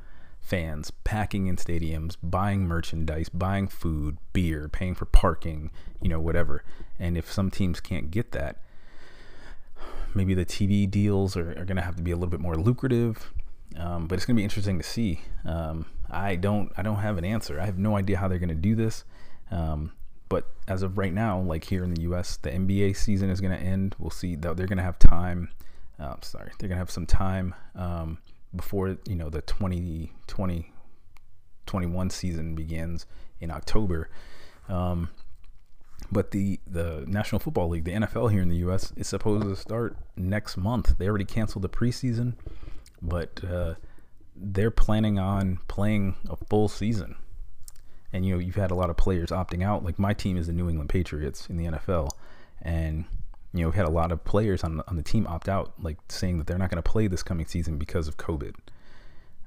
fans 0.45 0.91
packing 1.05 1.47
in 1.47 1.57
stadiums, 1.57 2.17
buying 2.23 2.69
merchandise, 2.69 3.31
buying 3.31 3.67
food, 3.67 4.19
beer, 4.35 4.69
paying 4.69 4.95
for 4.95 5.07
parking, 5.07 5.71
you 6.03 6.09
know, 6.09 6.21
whatever. 6.21 6.63
And 6.99 7.17
if 7.17 7.33
some 7.33 7.51
teams 7.51 7.81
can't 7.81 8.11
get 8.11 8.33
that, 8.33 8.61
maybe 10.15 10.35
the 10.35 10.45
TV 10.45 10.89
deals 10.89 11.35
are, 11.35 11.51
are 11.53 11.65
going 11.65 11.77
to 11.77 11.83
have 11.83 11.97
to 11.97 12.03
be 12.03 12.11
a 12.11 12.17
little 12.17 12.31
bit 12.31 12.41
more 12.41 12.57
lucrative. 12.57 13.33
Um, 13.77 14.07
but 14.07 14.17
it's 14.17 14.27
going 14.27 14.37
to 14.37 14.41
be 14.41 14.45
interesting 14.45 14.77
to 14.77 14.85
see. 14.85 15.23
Um, 15.47 15.87
I 16.11 16.37
don't, 16.37 16.71
I 16.77 16.83
don't 16.83 16.99
have 16.99 17.17
an 17.17 17.25
answer. 17.25 17.59
I 17.59 17.65
have 17.65 17.79
no 17.79 17.97
idea 17.97 18.19
how 18.19 18.29
they're 18.29 18.39
going 18.39 18.51
to 18.51 18.55
do 18.55 18.75
this. 18.75 19.05
Um, 19.51 19.93
but 20.29 20.51
as 20.69 20.83
of 20.83 20.99
right 20.99 21.13
now, 21.13 21.41
like 21.41 21.65
here 21.65 21.83
in 21.83 21.95
the 21.95 22.03
U.S., 22.03 22.37
the 22.37 22.51
NBA 22.51 22.97
season 22.97 23.31
is 23.31 23.41
going 23.41 23.59
to 23.59 23.65
end. 23.65 23.97
We'll 23.99 24.11
see 24.11 24.37
they're 24.37 24.55
going 24.55 24.77
to 24.77 24.83
have 24.83 24.99
time. 24.99 25.49
Uh, 25.99 26.17
sorry, 26.21 26.51
they're 26.59 26.69
going 26.69 26.77
to 26.77 26.81
have 26.81 26.91
some 26.91 27.07
time 27.07 27.55
um, 27.75 28.19
before 28.55 28.97
you 29.07 29.17
know 29.17 29.31
the 29.31 29.43
2020 29.43 30.73
21 31.67 32.11
season 32.11 32.55
begins 32.55 33.07
in 33.41 33.51
October. 33.51 34.11
Um, 34.69 35.11
but 36.11 36.31
the 36.31 36.61
the 36.67 37.05
National 37.07 37.39
Football 37.39 37.71
League, 37.71 37.85
the 37.85 37.93
NFL 37.93 38.31
here 38.31 38.43
in 38.43 38.49
the 38.49 38.57
U.S., 38.59 38.93
is 38.97 39.09
supposed 39.09 39.45
to 39.45 39.57
start 39.57 39.97
next 40.17 40.57
month. 40.57 40.99
They 40.99 41.09
already 41.09 41.25
canceled 41.25 41.63
the 41.63 41.69
preseason, 41.69 42.35
but 43.01 43.43
uh, 43.45 43.75
they're 44.37 44.71
planning 44.71 45.19
on 45.19 45.61
playing 45.69 46.17
a 46.29 46.37
full 46.37 46.69
season. 46.69 47.17
And 48.13 48.25
you 48.25 48.35
know, 48.35 48.41
you've 48.41 48.55
had 48.55 48.71
a 48.71 48.75
lot 48.75 48.91
of 48.91 48.97
players 48.97 49.31
opting 49.31 49.65
out. 49.65 49.85
Like 49.85 49.99
my 49.99 50.13
team 50.13 50.37
is 50.37 50.47
the 50.47 50.53
New 50.53 50.69
England 50.69 50.91
Patriots 50.91 51.49
in 51.49 51.57
the 51.57 51.65
NFL, 51.65 52.11
and 52.63 53.07
you 53.55 53.61
know, 53.61 53.69
we've 53.69 53.77
had 53.77 53.87
a 53.87 53.91
lot 53.91 54.11
of 54.11 54.25
players 54.25 54.65
on 54.65 54.83
on 54.89 54.97
the 54.97 55.03
team 55.03 55.27
opt 55.29 55.49
out, 55.49 55.73
like 55.81 55.97
saying 56.09 56.39
that 56.39 56.49
they're 56.49 56.59
not 56.59 56.71
going 56.71 56.83
to 56.83 56.91
play 56.91 57.07
this 57.07 57.23
coming 57.23 57.47
season 57.47 57.79
because 57.79 58.09
of 58.09 58.17
COVID. 58.17 58.57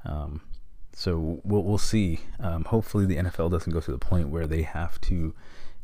Um, 0.05 0.41
so 0.93 1.41
we'll 1.43 1.63
we'll 1.63 1.77
see. 1.77 2.21
Um, 2.39 2.63
hopefully, 2.63 3.05
the 3.05 3.17
NFL 3.17 3.51
doesn't 3.51 3.71
go 3.71 3.81
to 3.81 3.91
the 3.91 3.97
point 3.97 4.29
where 4.29 4.47
they 4.47 4.61
have 4.61 4.99
to 5.01 5.35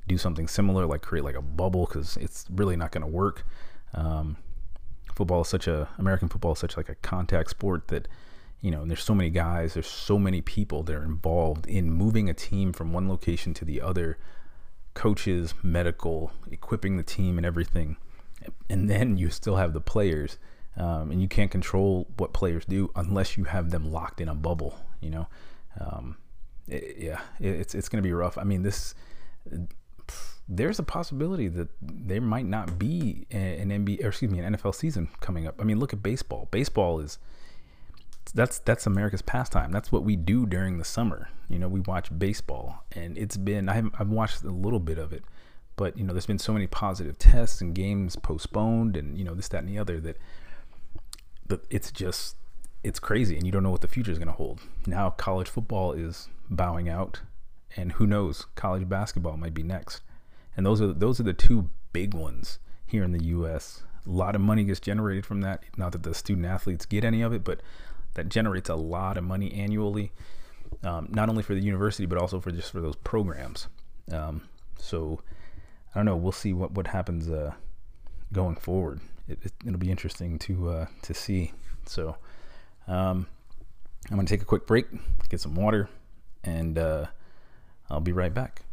do 0.08 0.18
something 0.18 0.48
similar, 0.48 0.86
like 0.86 1.02
create 1.02 1.26
like 1.26 1.36
a 1.36 1.42
bubble, 1.42 1.86
because 1.86 2.16
it's 2.16 2.46
really 2.50 2.78
not 2.78 2.92
going 2.92 3.02
to 3.02 3.08
work. 3.08 3.46
Um, 3.94 4.38
football 5.14 5.42
is 5.42 5.50
such 5.50 5.68
a 5.68 5.90
American 5.98 6.30
football 6.30 6.54
is 6.54 6.60
such 6.60 6.78
like 6.78 6.88
a 6.88 6.96
contact 6.96 7.50
sport 7.50 7.90
that 7.90 8.08
you 8.62 8.72
know, 8.72 8.84
and 8.84 8.90
there's 8.90 9.04
so 9.04 9.14
many 9.14 9.30
guys, 9.30 9.74
there's 9.74 9.88
so 9.88 10.18
many 10.18 10.40
people 10.40 10.84
that 10.84 10.96
are 10.96 11.04
involved 11.04 11.68
in 11.68 11.92
moving 11.92 12.30
a 12.30 12.34
team 12.34 12.72
from 12.72 12.94
one 12.94 13.10
location 13.10 13.54
to 13.56 13.66
the 13.66 13.82
other, 13.82 14.18
coaches, 14.94 15.54
medical, 15.62 16.32
equipping 16.50 16.96
the 16.96 17.04
team, 17.04 17.36
and 17.38 17.46
everything 17.46 17.98
and 18.70 18.90
then 18.90 19.18
you 19.18 19.30
still 19.30 19.56
have 19.56 19.74
the 19.74 19.82
players, 19.82 20.38
um, 20.78 21.12
and 21.12 21.22
you 21.22 21.28
can't 21.28 21.52
control 21.52 22.08
what 22.18 22.34
players 22.34 22.66
do 22.66 22.92
unless 22.96 23.38
you 23.38 23.46
have 23.46 23.70
them 23.70 23.92
locked 23.92 24.22
in 24.22 24.30
a 24.30 24.36
bubble. 24.36 24.80
You 25.02 25.10
know, 25.10 25.28
um, 25.80 26.18
it, 26.68 26.98
yeah, 26.98 27.22
it, 27.40 27.56
it's 27.56 27.76
it's 27.76 27.90
going 27.90 28.02
to 28.02 28.08
be 28.08 28.14
rough. 28.14 28.38
I 28.38 28.44
mean, 28.44 28.64
this 28.64 28.96
there's 30.48 30.78
a 30.78 30.84
possibility 30.84 31.48
that 31.48 31.70
there 31.82 32.22
might 32.22 32.46
not 32.46 32.78
be 32.78 33.26
an 33.32 33.70
NBA 33.70 34.04
or 34.04 34.10
excuse 34.10 34.30
me 34.32 34.40
an 34.40 34.56
NFL 34.56 34.76
season 34.76 35.10
coming 35.22 35.48
up. 35.48 35.56
I 35.60 35.64
mean, 35.64 35.80
look 35.80 35.94
at 35.94 36.04
baseball. 36.04 36.48
Baseball 36.52 37.00
is 37.00 37.18
that's 38.34 38.60
that's 38.60 38.86
America's 38.86 39.22
pastime. 39.22 39.72
That's 39.72 39.92
what 39.92 40.04
we 40.04 40.16
do 40.16 40.46
during 40.46 40.78
the 40.78 40.86
summer. 40.86 41.30
You 41.50 41.60
know, 41.60 41.68
we 41.68 41.80
watch 41.82 42.18
baseball, 42.18 42.84
and 42.92 43.18
it's 43.18 43.38
been 43.38 43.70
I 43.70 43.76
have 43.76 43.90
I've 43.98 44.10
watched 44.10 44.44
a 44.44 44.50
little 44.50 44.80
bit 44.80 44.98
of 44.98 45.14
it, 45.14 45.24
but 45.76 45.98
you 45.98 46.04
know, 46.04 46.14
there's 46.14 46.26
been 46.26 46.40
so 46.40 46.54
many 46.54 46.68
positive 46.68 47.18
tests 47.18 47.62
and 47.62 47.74
games 47.74 48.16
postponed, 48.16 48.96
and 48.96 49.18
you 49.18 49.24
know 49.24 49.34
this, 49.34 49.48
that, 49.50 49.60
and 49.60 49.70
the 49.70 49.78
other 49.78 50.00
that 50.00 50.18
it's 51.70 51.92
just 51.92 52.36
it's 52.84 53.00
crazy, 53.00 53.38
and 53.38 53.46
you 53.46 53.52
don't 53.52 53.64
know 53.64 53.72
what 53.72 53.82
the 53.82 53.88
future 53.88 54.12
is 54.12 54.18
going 54.18 54.28
to 54.28 54.34
hold. 54.34 54.62
Now, 54.86 55.10
college 55.12 55.50
football 55.50 55.94
is 55.94 56.28
bowing 56.50 56.90
out, 56.90 57.22
and 57.76 57.94
who 57.94 58.06
knows, 58.06 58.48
college 58.56 58.88
basketball 58.88 59.38
might 59.38 59.54
be 59.54 59.64
next. 59.64 60.02
And 60.56 60.66
those 60.66 60.82
are 60.82 60.94
those 60.94 61.20
are 61.20 61.24
the 61.24 61.34
two 61.34 61.70
big 61.94 62.14
ones 62.14 62.60
here 62.86 63.04
in 63.04 63.12
the 63.12 63.24
U.S. 63.26 63.84
A 64.06 64.10
lot 64.10 64.36
of 64.36 64.42
money 64.42 64.64
gets 64.64 64.80
generated 64.80 65.26
from 65.26 65.42
that. 65.42 65.64
Not 65.78 65.94
that 65.94 66.04
the 66.04 66.14
student 66.14 66.46
athletes 66.46 66.86
get 66.86 67.04
any 67.04 67.22
of 67.22 67.34
it, 67.34 67.44
but 67.44 67.62
that 68.14 68.30
generates 68.30 68.70
a 68.70 68.76
lot 68.76 69.18
of 69.18 69.24
money 69.24 69.52
annually, 69.54 70.12
um, 70.84 71.08
not 71.10 71.30
only 71.30 71.42
for 71.42 71.56
the 71.56 71.62
university 71.62 72.06
but 72.06 72.18
also 72.18 72.40
for 72.40 72.52
just 72.52 72.72
for 72.72 72.82
those 72.82 72.96
programs. 72.98 73.68
Um, 74.12 74.42
so 74.78 75.22
I 75.94 76.00
don't 76.00 76.06
know. 76.06 76.16
We'll 76.16 76.32
see 76.32 76.54
what 76.54 76.72
what 76.72 76.88
happens 76.88 77.30
uh, 77.30 77.54
going 78.32 78.56
forward. 78.56 79.00
It, 79.28 79.40
will 79.64 79.76
it, 79.76 79.80
be 79.80 79.92
interesting 79.92 80.40
to 80.40 80.70
uh, 80.70 80.86
to 81.04 81.14
see. 81.14 81.54
So 81.86 82.18
um, 82.88 83.28
I'm 84.10 84.18
gonna 84.18 84.28
take 84.28 84.42
a 84.42 84.46
quick 84.46 84.66
break, 84.66 84.88
get 85.30 85.40
some 85.40 85.56
water, 85.56 85.90
and 86.44 86.78
uh, 86.78 87.06
I'll 87.90 88.00
be 88.00 88.12
right 88.12 88.34
back. 88.34 88.64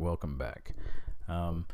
Welcome 0.00 0.38
back. 0.38 0.72
Um, 1.28 1.66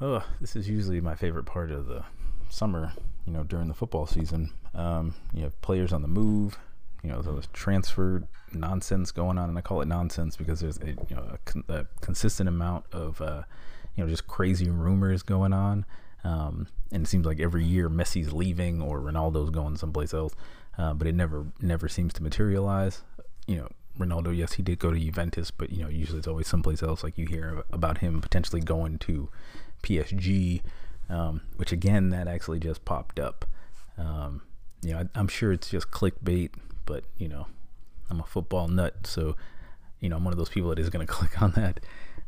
oh, 0.00 0.24
this 0.40 0.54
is 0.56 0.68
usually 0.68 1.00
my 1.00 1.14
favorite 1.14 1.44
part 1.44 1.70
of 1.70 1.86
the 1.86 2.04
summer, 2.48 2.92
you 3.26 3.32
know, 3.32 3.42
during 3.42 3.68
the 3.68 3.74
football 3.74 4.06
season. 4.06 4.52
Um, 4.74 5.14
you 5.34 5.42
have 5.42 5.60
players 5.60 5.92
on 5.92 6.02
the 6.02 6.08
move, 6.08 6.58
you 7.02 7.10
know, 7.10 7.22
there's 7.22 7.48
transfer 7.48 8.22
nonsense 8.52 9.10
going 9.10 9.38
on, 9.38 9.48
and 9.48 9.58
I 9.58 9.60
call 9.60 9.80
it 9.80 9.88
nonsense 9.88 10.36
because 10.36 10.60
there's 10.60 10.78
a, 10.78 10.90
you 11.08 11.16
know, 11.16 11.24
a, 11.32 11.38
con- 11.44 11.64
a 11.68 11.86
consistent 12.00 12.48
amount 12.48 12.84
of, 12.92 13.20
uh, 13.20 13.42
you 13.94 14.04
know, 14.04 14.08
just 14.08 14.26
crazy 14.26 14.70
rumors 14.70 15.22
going 15.22 15.52
on. 15.52 15.84
Um, 16.24 16.68
and 16.92 17.04
it 17.04 17.08
seems 17.08 17.26
like 17.26 17.40
every 17.40 17.64
year 17.64 17.88
Messi's 17.88 18.32
leaving 18.32 18.80
or 18.80 19.00
Ronaldo's 19.00 19.50
going 19.50 19.76
someplace 19.76 20.14
else, 20.14 20.34
uh, 20.78 20.94
but 20.94 21.06
it 21.06 21.14
never 21.14 21.46
never 21.60 21.88
seems 21.88 22.12
to 22.14 22.22
materialize. 22.22 23.02
You 23.46 23.56
know, 23.56 23.68
Ronaldo, 23.98 24.36
yes, 24.36 24.54
he 24.54 24.62
did 24.62 24.78
go 24.78 24.90
to 24.90 24.98
Juventus, 24.98 25.50
but 25.50 25.70
you 25.70 25.82
know, 25.82 25.88
usually 25.88 26.18
it's 26.18 26.28
always 26.28 26.48
someplace 26.48 26.82
else. 26.82 27.02
Like 27.02 27.16
you 27.16 27.26
hear 27.26 27.64
about 27.72 27.98
him 27.98 28.20
potentially 28.20 28.60
going 28.60 28.98
to 29.00 29.28
PSG, 29.82 30.62
um, 31.08 31.42
which 31.56 31.72
again, 31.72 32.10
that 32.10 32.28
actually 32.28 32.58
just 32.58 32.84
popped 32.84 33.18
up. 33.18 33.44
Um, 33.98 34.42
you 34.82 34.92
know, 34.92 35.08
I, 35.14 35.18
am 35.18 35.28
sure 35.28 35.52
it's 35.52 35.70
just 35.70 35.90
clickbait, 35.90 36.50
but 36.84 37.04
you 37.16 37.28
know, 37.28 37.46
I'm 38.10 38.20
a 38.20 38.24
football 38.24 38.68
nut, 38.68 39.06
so 39.06 39.36
you 40.00 40.08
know, 40.08 40.16
I'm 40.16 40.24
one 40.24 40.32
of 40.32 40.38
those 40.38 40.48
people 40.48 40.70
that 40.70 40.78
is 40.78 40.90
going 40.90 41.06
to 41.06 41.12
click 41.12 41.40
on 41.40 41.52
that. 41.52 41.80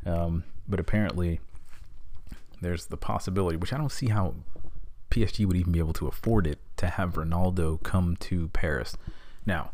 Um, 0.07 0.45
but 0.69 0.81
apparently, 0.81 1.41
there's 2.61 2.87
the 2.87 2.97
possibility, 2.97 3.57
which 3.57 3.73
I 3.73 3.77
don't 3.77 3.93
see 3.93 4.09
how 4.09 4.35
PSG 5.11 5.47
would 5.47 5.57
even 5.57 5.73
be 5.73 5.79
able 5.79 5.93
to 5.95 6.07
afford 6.07 6.47
it, 6.47 6.59
to 6.77 6.87
have 6.87 7.15
Ronaldo 7.15 7.83
come 7.83 8.17
to 8.17 8.49
Paris. 8.49 8.97
Now, 9.47 9.71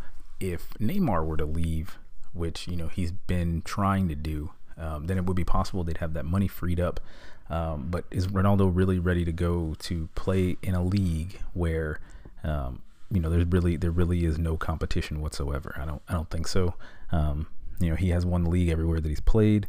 if 0.52 0.70
Neymar 0.80 1.24
were 1.24 1.36
to 1.36 1.46
leave, 1.46 1.98
which 2.32 2.66
you 2.68 2.76
know 2.76 2.88
he's 2.88 3.12
been 3.12 3.62
trying 3.62 4.08
to 4.08 4.14
do, 4.14 4.50
um, 4.76 5.06
then 5.06 5.16
it 5.16 5.24
would 5.26 5.36
be 5.36 5.44
possible 5.44 5.84
they'd 5.84 5.98
have 5.98 6.14
that 6.14 6.24
money 6.24 6.48
freed 6.48 6.80
up. 6.80 7.00
Um, 7.50 7.88
but 7.90 8.04
is 8.10 8.28
Ronaldo 8.28 8.70
really 8.74 8.98
ready 8.98 9.24
to 9.24 9.32
go 9.32 9.74
to 9.80 10.08
play 10.14 10.56
in 10.62 10.74
a 10.74 10.82
league 10.82 11.38
where 11.52 12.00
um, 12.42 12.82
you 13.10 13.20
know 13.20 13.30
there's 13.30 13.46
really 13.46 13.76
there 13.76 13.90
really 13.90 14.24
is 14.24 14.38
no 14.38 14.56
competition 14.56 15.20
whatsoever? 15.20 15.74
I 15.80 15.84
don't 15.84 16.02
I 16.08 16.12
don't 16.12 16.30
think 16.30 16.48
so. 16.48 16.74
Um, 17.12 17.46
you 17.80 17.90
know 17.90 17.96
he 17.96 18.10
has 18.10 18.24
won 18.24 18.44
the 18.44 18.50
league 18.50 18.68
everywhere 18.68 19.00
that 19.00 19.08
he's 19.08 19.20
played. 19.20 19.66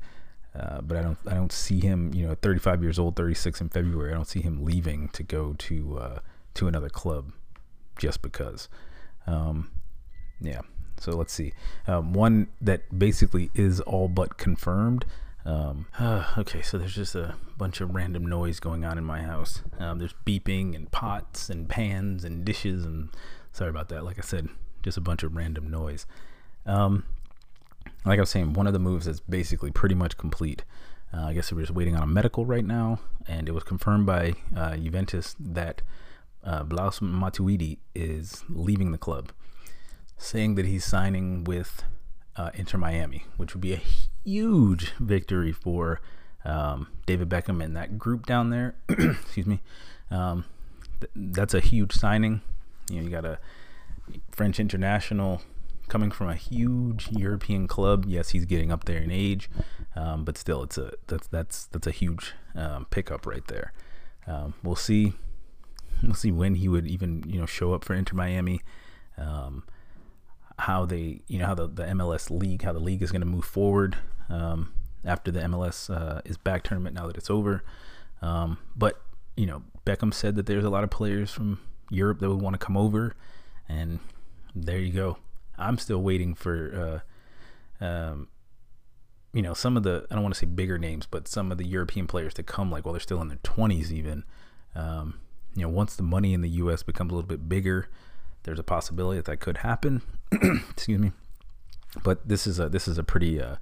Uh, 0.58 0.80
but 0.80 0.96
I 0.96 1.02
don't 1.02 1.18
I 1.28 1.34
don't 1.34 1.52
see 1.52 1.82
him 1.82 2.14
you 2.14 2.26
know 2.26 2.36
35 2.36 2.82
years 2.82 2.98
old 2.98 3.18
36 3.18 3.60
in 3.60 3.68
February 3.68 4.12
I 4.12 4.14
don't 4.14 4.28
see 4.28 4.40
him 4.40 4.64
leaving 4.64 5.10
to 5.10 5.22
go 5.22 5.54
to 5.58 5.98
uh, 5.98 6.20
to 6.54 6.68
another 6.70 6.88
club 6.88 7.34
just 7.98 8.22
because 8.22 8.70
um, 9.28 9.70
yeah. 10.41 10.62
So 11.00 11.12
let's 11.12 11.34
see. 11.34 11.54
Um, 11.88 12.13
one 12.13 12.48
that 12.62 12.98
basically 12.98 13.50
is 13.54 13.80
all 13.82 14.08
but 14.08 14.38
confirmed. 14.38 15.06
Um, 15.45 15.88
uh, 16.00 16.26
okay, 16.38 16.62
so 16.62 16.78
there's 16.78 16.95
just 16.95 17.15
a 17.15 17.36
bunch 17.58 17.82
of 17.82 17.93
random 17.93 18.26
noise 18.26 18.60
going 18.60 18.84
on 18.86 18.98
in 18.98 19.04
my 19.04 19.21
house. 19.21 19.62
Um, 19.80 20.00
there's 20.00 20.15
beeping 20.26 20.76
and 20.76 20.91
pots 20.91 21.50
and 21.50 21.69
pans 21.69 22.24
and 22.24 22.43
dishes 22.43 22.86
and 22.86 23.10
sorry 23.52 23.69
about 23.69 23.89
that. 23.89 24.04
Like 24.04 24.17
I 24.17 24.21
said, 24.21 24.50
just 24.84 24.98
a 24.98 25.02
bunch 25.02 25.24
of 25.24 25.36
random 25.36 25.69
noise. 25.69 26.06
Um, 26.65 27.04
like 28.06 28.19
I 28.19 28.21
was 28.21 28.30
saying, 28.30 28.54
one 28.54 28.67
of 28.67 28.74
the 28.74 28.80
moves 28.80 29.08
is 29.08 29.19
basically 29.19 29.71
pretty 29.71 29.95
much 29.95 30.17
complete. 30.17 30.63
Uh, 31.13 31.26
I 31.26 31.34
guess 31.34 31.52
we're 31.52 31.62
just 31.62 31.71
waiting 31.71 31.95
on 31.95 32.04
a 32.04 32.08
medical 32.08 32.45
right 32.45 32.65
now, 32.65 33.00
and 33.28 33.48
it 33.48 33.54
was 33.54 33.63
confirmed 33.63 34.06
by 34.06 34.34
uh, 34.56 34.76
Juventus 34.76 35.36
that 35.39 35.82
uh, 36.43 36.63
Blaise 36.63 37.00
Matuidi 37.00 37.78
is 37.93 38.43
leaving 38.50 38.91
the 38.91 38.98
club 38.98 39.32
saying 40.17 40.56
that 40.56 40.65
he's 40.65 40.86
signing 40.86 41.43
with 41.43 41.84
uh, 42.36 42.51
Inter 42.54 42.78
Miami, 42.78 43.25
which 43.38 43.54
would 43.54 43.62
be 43.62 43.73
a 43.73 43.82
huge 44.23 44.91
victory 44.99 45.51
for 45.51 46.01
um, 46.43 46.88
David 47.06 47.30
Beckham 47.30 47.63
and 47.63 47.75
that 47.75 47.97
group 47.97 48.25
down 48.25 48.49
there. 48.49 48.75
Excuse 48.89 49.45
me. 49.47 49.62
Um, 50.12 50.45
th- 50.99 51.12
that's 51.15 51.54
a 51.54 51.60
huge 51.60 51.93
signing. 51.93 52.41
You 52.89 52.97
know, 52.97 53.04
you 53.04 53.10
got 53.10 53.25
a 53.25 53.39
French 54.32 54.60
international 54.60 55.41
coming 55.88 56.12
from 56.12 56.30
a 56.30 56.36
huge 56.36 57.10
European 57.12 57.67
club. 57.67 58.06
Yes, 58.08 58.30
he's 58.30 58.45
getting 58.45 58.71
up 58.71 58.86
there 58.86 58.99
in 58.99 59.12
age, 59.12 59.49
um, 59.95 60.23
but 60.23 60.38
still, 60.38 60.63
it's 60.63 60.78
a 60.78 60.93
that's 61.08 61.28
that's 61.28 61.65
that's 61.67 61.88
a 61.88 61.91
huge 61.91 62.34
um, 62.56 62.86
pickup 62.89 63.25
right 63.25 63.45
there. 63.47 63.73
Um, 64.28 64.54
we'll 64.63 64.75
see. 64.75 65.13
We'll 66.04 66.13
see 66.13 66.32
when 66.32 66.56
he 66.56 66.67
would 66.67 66.88
even 66.88 67.23
you 67.25 67.39
know 67.39 67.45
show 67.45 67.73
up 67.73 67.84
for 67.84 67.93
Inter 67.93 68.15
Miami. 68.15 68.62
Um, 69.17 69.63
how 70.60 70.86
they, 70.86 71.22
you 71.28 71.39
know, 71.39 71.46
how 71.46 71.56
the, 71.56 71.68
the 71.68 71.84
MLS 71.84 72.30
league, 72.30 72.62
how 72.62 72.74
the 72.74 72.80
league 72.80 73.02
is 73.02 73.12
going 73.12 73.22
to 73.22 73.28
move 73.28 73.46
forward 73.46 73.98
um, 74.30 74.74
after 75.04 75.32
the 75.32 75.41
MLS 75.41 75.94
uh, 75.94 76.22
is 76.26 76.38
back 76.38 76.63
tournament 76.63 76.96
now 76.96 77.08
that 77.08 77.18
it's 77.18 77.30
over. 77.30 77.63
Um, 78.22 78.58
but 78.76 79.02
you 79.36 79.46
know, 79.46 79.63
Beckham 79.86 80.13
said 80.13 80.36
that 80.36 80.46
there's 80.46 80.63
a 80.63 80.70
lot 80.70 80.84
of 80.84 80.89
players 80.89 81.32
from 81.32 81.60
Europe 81.89 82.20
that 82.20 82.30
would 82.30 82.41
want 82.41 82.54
to 82.54 82.65
come 82.65 82.78
over, 82.78 83.15
and 83.68 84.00
there 84.56 84.80
you 84.80 84.94
go. 84.94 85.18
I'm 85.58 85.78
still 85.78 86.02
waiting 86.02 86.36
for, 86.36 87.02
uh, 87.82 87.86
um, 87.86 88.28
you 89.34 89.41
know, 89.41 89.54
some 89.54 89.78
of 89.78 89.84
the 89.84 90.06
I 90.10 90.15
don't 90.15 90.24
want 90.24 90.34
to 90.34 90.39
say 90.39 90.46
bigger 90.46 90.78
names, 90.78 91.06
but 91.06 91.28
some 91.28 91.52
of 91.52 91.58
the 91.58 91.68
European 91.68 92.08
players 92.08 92.34
to 92.36 92.44
come, 92.44 92.72
like 92.72 92.86
while 92.86 92.94
they're 92.94 93.00
still 93.02 93.22
in 93.22 93.28
their 93.28 93.38
20s, 93.38 93.91
even. 93.91 94.24
Um, 94.74 95.20
you 95.56 95.62
know, 95.62 95.70
once 95.70 95.96
the 95.96 96.04
money 96.04 96.34
in 96.34 96.41
the 96.41 96.50
U.S. 96.50 96.84
becomes 96.84 97.12
a 97.12 97.15
little 97.15 97.28
bit 97.28 97.48
bigger, 97.48 97.89
there's 98.46 98.60
a 98.60 98.64
possibility 98.64 99.18
that 99.18 99.26
that 99.26 99.40
could 99.40 99.58
happen. 99.58 100.02
Excuse 100.32 101.00
me. 101.00 101.12
But 102.04 102.28
this 102.28 102.46
is 102.46 102.60
a 102.60 102.70
this 102.70 102.88
is 102.88 102.98
a 102.98 103.04
pretty 103.04 103.42
uh, 103.42 103.56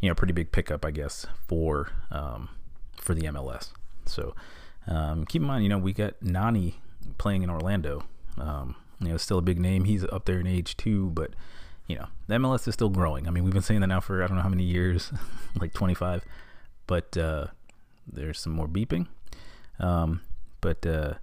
you 0.00 0.08
know 0.08 0.14
pretty 0.14 0.32
big 0.32 0.50
pickup, 0.50 0.84
I 0.84 0.90
guess, 0.90 1.26
for 1.46 1.90
um, 2.10 2.48
for 3.00 3.14
the 3.14 3.22
MLS. 3.22 3.70
So 4.06 4.34
um, 4.86 5.24
keep 5.24 5.42
in 5.42 5.48
mind, 5.48 5.62
you 5.62 5.68
know, 5.68 5.78
we 5.78 5.92
got 5.92 6.20
Nani 6.22 6.80
playing 7.18 7.42
in 7.42 7.50
Orlando. 7.50 8.04
Um, 8.38 8.76
you 9.00 9.08
know, 9.08 9.16
still 9.16 9.38
a 9.38 9.42
big 9.42 9.60
name. 9.60 9.84
He's 9.84 10.04
up 10.04 10.24
there 10.24 10.40
in 10.40 10.46
age 10.46 10.76
too, 10.76 11.10
but 11.10 11.30
you 11.86 11.96
know, 11.96 12.06
the 12.26 12.36
MLS 12.36 12.66
is 12.66 12.74
still 12.74 12.88
growing. 12.88 13.28
I 13.28 13.30
mean, 13.30 13.44
we've 13.44 13.52
been 13.52 13.62
saying 13.62 13.80
that 13.80 13.88
now 13.88 14.00
for 14.00 14.22
I 14.22 14.26
don't 14.26 14.36
know 14.36 14.42
how 14.42 14.48
many 14.48 14.64
years, 14.64 15.12
like 15.60 15.72
25. 15.74 16.24
But 16.86 17.16
uh, 17.16 17.48
there's 18.10 18.38
some 18.38 18.52
more 18.52 18.68
beeping. 18.68 19.06
Um, 19.78 20.22
but 20.60 20.86
uh, 20.86 21.14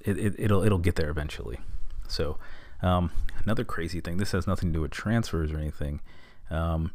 it, 0.00 0.18
it, 0.18 0.34
it'll 0.38 0.64
it'll 0.64 0.78
get 0.78 0.96
there 0.96 1.10
eventually. 1.10 1.60
So, 2.08 2.38
um, 2.82 3.10
another 3.44 3.64
crazy 3.64 4.00
thing. 4.00 4.16
This 4.16 4.32
has 4.32 4.46
nothing 4.46 4.70
to 4.70 4.74
do 4.74 4.80
with 4.80 4.90
transfers 4.90 5.52
or 5.52 5.58
anything. 5.58 6.00
Um, 6.50 6.92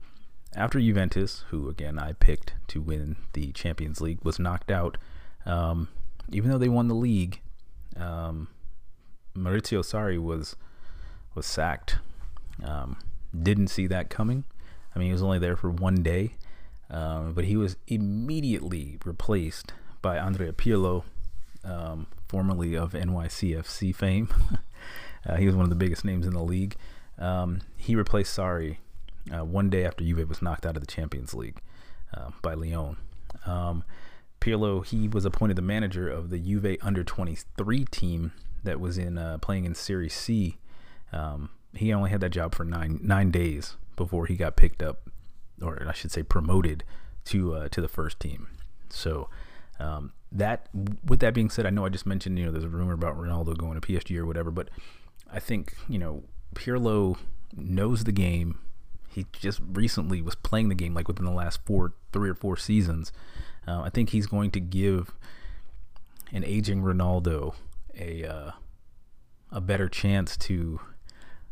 after 0.56 0.80
Juventus, 0.80 1.46
who 1.50 1.70
again 1.70 1.98
I 1.98 2.14
picked 2.14 2.54
to 2.70 2.82
win 2.82 3.16
the 3.34 3.52
Champions 3.52 4.02
League, 4.02 4.20
was 4.24 4.40
knocked 4.40 4.72
out, 4.72 4.98
um, 5.46 5.88
even 6.32 6.52
though 6.52 6.58
they 6.58 6.70
won 6.70 6.88
the 6.88 6.96
league, 6.96 7.42
um, 7.98 8.48
Maurizio 9.36 9.80
Sarri 9.80 10.22
was 10.22 10.56
was 11.36 11.46
sacked. 11.46 11.98
Um, 12.64 12.98
didn't 13.38 13.70
see 13.70 13.88
that 13.88 14.10
coming. 14.10 14.44
I 14.96 15.00
mean, 15.00 15.08
he 15.08 15.14
was 15.14 15.24
only 15.24 15.40
there 15.40 15.56
for 15.56 15.72
one 15.72 16.04
day, 16.04 16.36
um, 16.92 17.34
but 17.34 17.46
he 17.46 17.58
was 17.58 17.78
immediately 17.88 19.00
replaced 19.04 19.74
by 20.04 20.20
Andrea 20.20 20.54
Pirlo, 20.54 21.04
formerly 22.28 22.76
of 22.76 22.94
NYCFC 22.94 23.96
fame. 23.96 24.30
uh, 25.28 25.36
he 25.36 25.46
was 25.46 25.56
one 25.56 25.64
of 25.64 25.70
the 25.70 25.76
biggest 25.76 26.06
names 26.06 26.26
in 26.26 26.34
the 26.34 26.44
league. 26.44 26.76
Um, 27.18 27.62
he 27.78 27.96
replaced 27.96 28.38
Sarri 28.38 28.78
uh, 29.34 29.46
one 29.46 29.70
day 29.70 29.86
after 29.86 30.04
Juve 30.04 30.28
was 30.28 30.42
knocked 30.42 30.66
out 30.66 30.76
of 30.76 30.82
the 30.82 30.92
Champions 30.92 31.34
League 31.34 31.62
uh, 32.14 32.32
by 32.42 32.54
Lyon. 32.54 32.98
Um, 33.46 33.84
Pirlo, 34.42 34.86
he 34.86 35.08
was 35.08 35.26
appointed 35.26 35.56
the 35.56 35.62
manager 35.62 36.10
of 36.10 36.30
the 36.30 36.38
Juve 36.38 36.78
under 36.82 37.04
23 37.04 37.86
team 37.86 38.34
that 38.64 38.80
was 38.80 38.98
in 38.98 39.18
uh, 39.18 39.38
playing 39.38 39.66
in 39.66 39.76
Serie 39.76 40.10
C. 40.10 40.58
Um, 41.12 41.50
he 41.74 41.94
only 41.94 42.10
had 42.10 42.22
that 42.22 42.32
job 42.32 42.54
for 42.54 42.66
nine 42.66 43.00
nine 43.02 43.32
days 43.32 43.78
before 43.96 44.26
he 44.26 44.36
got 44.36 44.56
picked 44.56 44.84
up, 44.84 45.10
or 45.62 45.86
I 45.88 45.94
should 45.94 46.12
say 46.12 46.24
promoted 46.24 46.84
to 47.26 47.56
uh, 47.56 47.70
to 47.70 47.82
the 47.82 47.88
first 47.88 48.20
team. 48.20 48.48
So 48.90 49.30
um, 49.80 50.14
that 50.32 50.68
with 51.06 51.20
that 51.22 51.34
being 51.34 51.50
said, 51.50 51.66
I 51.66 51.70
know 51.70 51.86
I 51.86 51.90
just 51.90 52.06
mentioned 52.06 52.38
you 52.38 52.46
know 52.46 52.52
there's 52.52 52.64
a 52.64 52.70
rumor 52.70 52.94
about 52.94 53.18
Ronaldo 53.18 53.58
going 53.58 53.80
to 53.80 53.82
PSG 53.82 54.18
or 54.18 54.26
whatever, 54.26 54.52
but 54.52 54.70
I 55.32 55.40
think 55.40 55.76
you 55.88 56.00
know 56.00 56.24
Pirlo 56.56 57.18
knows 57.56 58.04
the 58.04 58.12
game. 58.12 58.60
He 59.10 59.28
just 59.32 59.60
recently 59.72 60.22
was 60.22 60.36
playing 60.36 60.70
the 60.70 60.76
game 60.76 60.94
like 60.94 61.08
within 61.08 61.26
the 61.26 61.32
last 61.32 61.60
four, 61.66 61.94
three 62.12 62.30
or 62.30 62.36
four 62.36 62.58
seasons. 62.58 63.12
Uh, 63.68 63.82
I 63.82 63.90
think 63.90 64.10
he's 64.10 64.26
going 64.26 64.52
to 64.52 64.60
give 64.60 65.14
an 66.32 66.44
aging 66.44 66.82
Ronaldo 66.82 67.54
a 67.98 68.26
uh, 68.26 68.52
a 69.52 69.62
better 69.62 69.88
chance 69.88 70.36
to, 70.36 70.80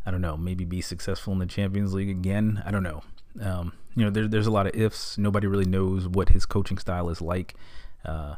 I 0.05 0.11
don't 0.11 0.21
know, 0.21 0.35
maybe 0.35 0.65
be 0.65 0.81
successful 0.81 1.33
in 1.33 1.39
the 1.39 1.45
Champions 1.45 1.93
League 1.93 2.09
again. 2.09 2.61
I 2.65 2.71
don't 2.71 2.83
know. 2.83 3.03
Um, 3.39 3.73
you 3.95 4.03
know, 4.03 4.09
there, 4.09 4.27
there's 4.27 4.47
a 4.47 4.51
lot 4.51 4.67
of 4.67 4.75
ifs. 4.75 5.17
Nobody 5.17 5.47
really 5.47 5.65
knows 5.65 6.07
what 6.07 6.29
his 6.29 6.45
coaching 6.45 6.77
style 6.77 7.09
is 7.09 7.21
like. 7.21 7.53
Uh, 8.03 8.35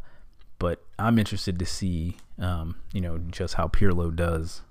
but 0.60 0.84
I'm 1.00 1.18
interested 1.18 1.58
to 1.60 1.66
see, 1.66 2.18
um, 2.38 2.76
you 2.92 3.02
know, 3.02 3.18
just 3.18 3.56
how 3.56 3.68
Pirlo 3.68 4.14
does, 4.14 4.62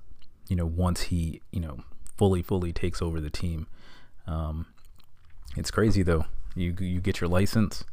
you 0.49 0.57
know, 0.57 0.67
once 0.67 1.03
he, 1.03 1.41
you 1.51 1.61
know, 1.61 1.81
fully, 2.17 2.43
fully 2.43 2.73
takes 2.73 3.01
over 3.01 3.21
the 3.21 3.31
team. 3.31 3.67
Um, 4.27 4.67
it's 5.57 5.71
crazy 5.71 6.03
though. 6.03 6.27
You 6.55 6.75
you 6.81 7.01
get 7.01 7.21
your 7.21 7.29
license, 7.29 7.85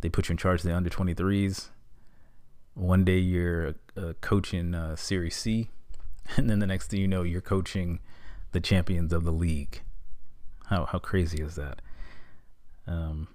they 0.00 0.08
put 0.08 0.28
you 0.28 0.34
in 0.34 0.36
charge 0.36 0.60
of 0.60 0.66
the 0.66 0.74
under 0.76 0.90
23s. 0.90 1.68
One 2.74 3.04
day 3.04 3.18
you're 3.18 3.74
uh, 3.96 4.14
coaching 4.20 4.74
uh, 4.74 4.96
Series 4.96 5.36
C, 5.36 5.70
and 6.36 6.50
then 6.50 6.58
the 6.58 6.66
next 6.66 6.88
thing 6.88 7.00
you 7.00 7.08
know, 7.08 7.22
you're 7.22 7.40
coaching 7.40 8.00
the 8.52 8.60
champions 8.60 9.12
of 9.12 9.24
the 9.24 9.32
league. 9.32 9.82
How 10.66 10.86
how 10.86 10.98
crazy 10.98 11.42
is 11.42 11.54
that? 11.56 11.80
Um, 12.86 13.28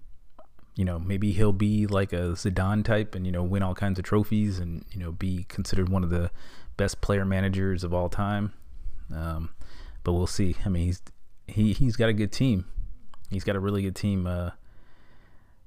you 0.79 0.85
know, 0.85 0.97
maybe 0.97 1.33
he'll 1.33 1.51
be 1.51 1.87
like 1.87 2.13
a 2.13 2.31
Zidane 2.35 2.85
type 2.85 3.13
and 3.13 3.25
you 3.25 3.33
know 3.33 3.43
win 3.43 3.61
all 3.61 3.75
kinds 3.75 3.99
of 3.99 4.05
trophies 4.05 4.59
and 4.59 4.85
you 4.93 4.99
know 5.01 5.11
be 5.11 5.43
considered 5.49 5.89
one 5.89 6.05
of 6.05 6.09
the 6.09 6.31
best 6.77 7.01
player 7.01 7.25
managers 7.25 7.83
of 7.83 7.93
all 7.93 8.07
time. 8.07 8.53
Um, 9.13 9.49
but 10.05 10.13
we'll 10.13 10.25
see. 10.25 10.55
I 10.65 10.69
mean, 10.69 10.85
he's 10.85 11.01
he 11.47 11.73
he's 11.73 11.97
got 11.97 12.07
a 12.07 12.13
good 12.13 12.31
team. 12.31 12.63
He's 13.29 13.43
got 13.43 13.57
a 13.57 13.59
really 13.59 13.81
good 13.81 13.95
team. 13.97 14.25
Uh, 14.25 14.51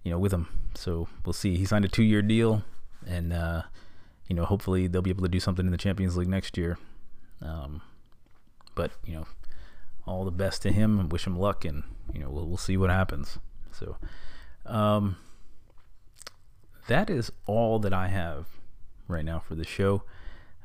you 0.03 0.11
know, 0.11 0.19
with 0.19 0.33
him. 0.33 0.49
So 0.75 1.09
we'll 1.27 1.35
see. 1.35 1.59
He 1.59 1.67
signed 1.67 1.85
a 1.85 1.89
two-year 1.89 2.23
deal, 2.23 2.65
and 3.07 3.35
uh, 3.35 3.65
you 4.29 4.35
know, 4.35 4.47
hopefully 4.47 4.87
they'll 4.87 5.03
be 5.03 5.11
able 5.11 5.25
to 5.25 5.29
do 5.29 5.41
something 5.41 5.67
in 5.67 5.73
the 5.73 5.77
Champions 5.77 6.17
League 6.17 6.29
next 6.29 6.57
year. 6.57 6.79
Um, 7.43 7.83
but 8.75 8.93
you 9.05 9.13
know, 9.13 9.27
all 10.07 10.25
the 10.25 10.31
best 10.31 10.63
to 10.63 10.73
him 10.73 10.99
and 10.99 11.13
wish 11.13 11.27
him 11.27 11.39
luck, 11.39 11.67
and 11.67 11.83
you 12.15 12.21
know, 12.21 12.31
we'll 12.31 12.49
we'll 12.49 12.57
see 12.57 12.79
what 12.79 12.89
happens. 12.89 13.39
So, 13.73 13.99
um, 14.67 15.17
that 16.89 17.11
is 17.11 17.33
all 17.47 17.79
that 17.81 17.93
I 17.93 18.09
have 18.09 18.47
right 19.09 19.25
now 19.25 19.41
for 19.41 19.55
the 19.55 19.65
show. 19.65 20.03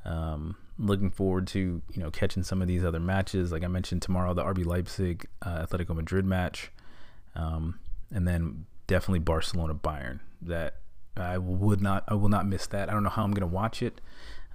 Um, 0.06 0.56
looking 0.80 1.10
forward 1.10 1.48
to 1.48 1.82
you 1.92 2.04
know 2.04 2.12
catching 2.12 2.44
some 2.44 2.62
of 2.62 2.68
these 2.68 2.84
other 2.84 3.00
matches. 3.00 3.52
Like 3.52 3.64
I 3.64 3.68
mentioned 3.68 4.02
tomorrow, 4.02 4.34
the 4.34 4.44
RB 4.44 4.66
Leipzig 4.66 5.28
uh, 5.42 5.66
Atletico 5.66 5.96
Madrid 5.96 6.26
match, 6.26 6.72
um, 7.36 7.80
and 8.12 8.28
then 8.28 8.66
definitely 8.88 9.20
Barcelona 9.20 9.76
Bayern. 9.76 10.20
That 10.42 10.76
I 11.16 11.38
would 11.38 11.82
not, 11.82 12.04
I 12.08 12.14
will 12.14 12.30
not 12.30 12.46
miss 12.46 12.68
that. 12.68 12.90
I 12.90 12.94
don't 12.94 13.04
know 13.04 13.10
how 13.10 13.24
I'm 13.24 13.32
gonna 13.32 13.48
watch 13.48 13.82
it. 13.82 14.02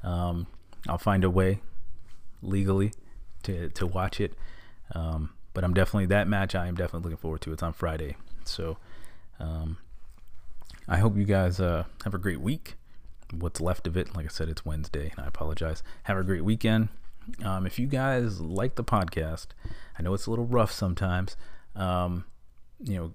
Um, 0.02 0.46
I'll 0.88 0.98
find 0.98 1.24
a 1.24 1.31
way 1.31 1.61
legally 2.40 2.92
to 3.44 3.68
to 3.70 3.87
watch 3.87 4.20
it. 4.20 4.35
Um, 4.94 5.31
but 5.55 5.64
I'm 5.64 5.74
definitely 5.74 6.07
that 6.07 6.28
match. 6.28 6.55
I 6.55 6.66
am 6.66 6.74
definitely 6.74 7.11
looking 7.11 7.20
forward 7.20 7.40
to. 7.42 7.52
It's 7.52 7.62
on 7.62 7.72
Friday, 7.72 8.16
so 8.44 8.78
um, 9.42 9.78
I 10.88 10.98
hope 10.98 11.16
you 11.16 11.24
guys 11.24 11.61
uh, 11.61 11.85
have 12.05 12.14
a 12.14 12.18
great 12.18 12.40
week 12.40 12.76
what's 13.33 13.61
left 13.61 13.87
of 13.87 13.96
it. 13.96 14.14
Like 14.14 14.26
I 14.26 14.28
said, 14.28 14.48
it's 14.48 14.64
Wednesday, 14.64 15.11
and 15.11 15.24
I 15.24 15.28
apologize. 15.28 15.83
Have 16.05 16.18
a 16.18 16.22
great 16.22 16.44
weekend. 16.44 16.88
Um, 17.44 17.66
if 17.66 17.78
you 17.78 17.87
guys 17.87 18.40
like 18.40 18.74
the 18.74 18.85
podcast, 18.85 19.48
I 19.98 20.02
know 20.02 20.12
it's 20.14 20.26
a 20.26 20.31
little 20.31 20.46
rough 20.46 20.72
sometimes. 20.72 21.37
Um, 21.74 22.24
you 22.83 22.96
know, 22.96 23.12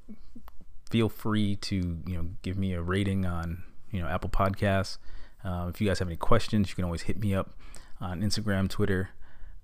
feel 0.90 1.10
free 1.10 1.56
to 1.58 1.76
you 1.76 2.18
know 2.18 2.28
give 2.42 2.58
me 2.58 2.74
a 2.74 2.82
rating 2.82 3.26
on 3.26 3.63
you 3.92 4.02
know 4.02 4.08
Apple 4.08 4.30
Podcasts. 4.30 4.98
Uh, 5.44 5.68
if 5.70 5.80
you 5.80 5.88
guys 5.88 6.00
have 6.00 6.08
any 6.08 6.18
questions, 6.18 6.70
you 6.70 6.76
can 6.76 6.86
always 6.86 7.04
hit 7.04 7.20
me 7.20 7.34
up 7.34 7.54
on 8.02 8.22
Instagram, 8.22 8.70
Twitter, 8.70 9.10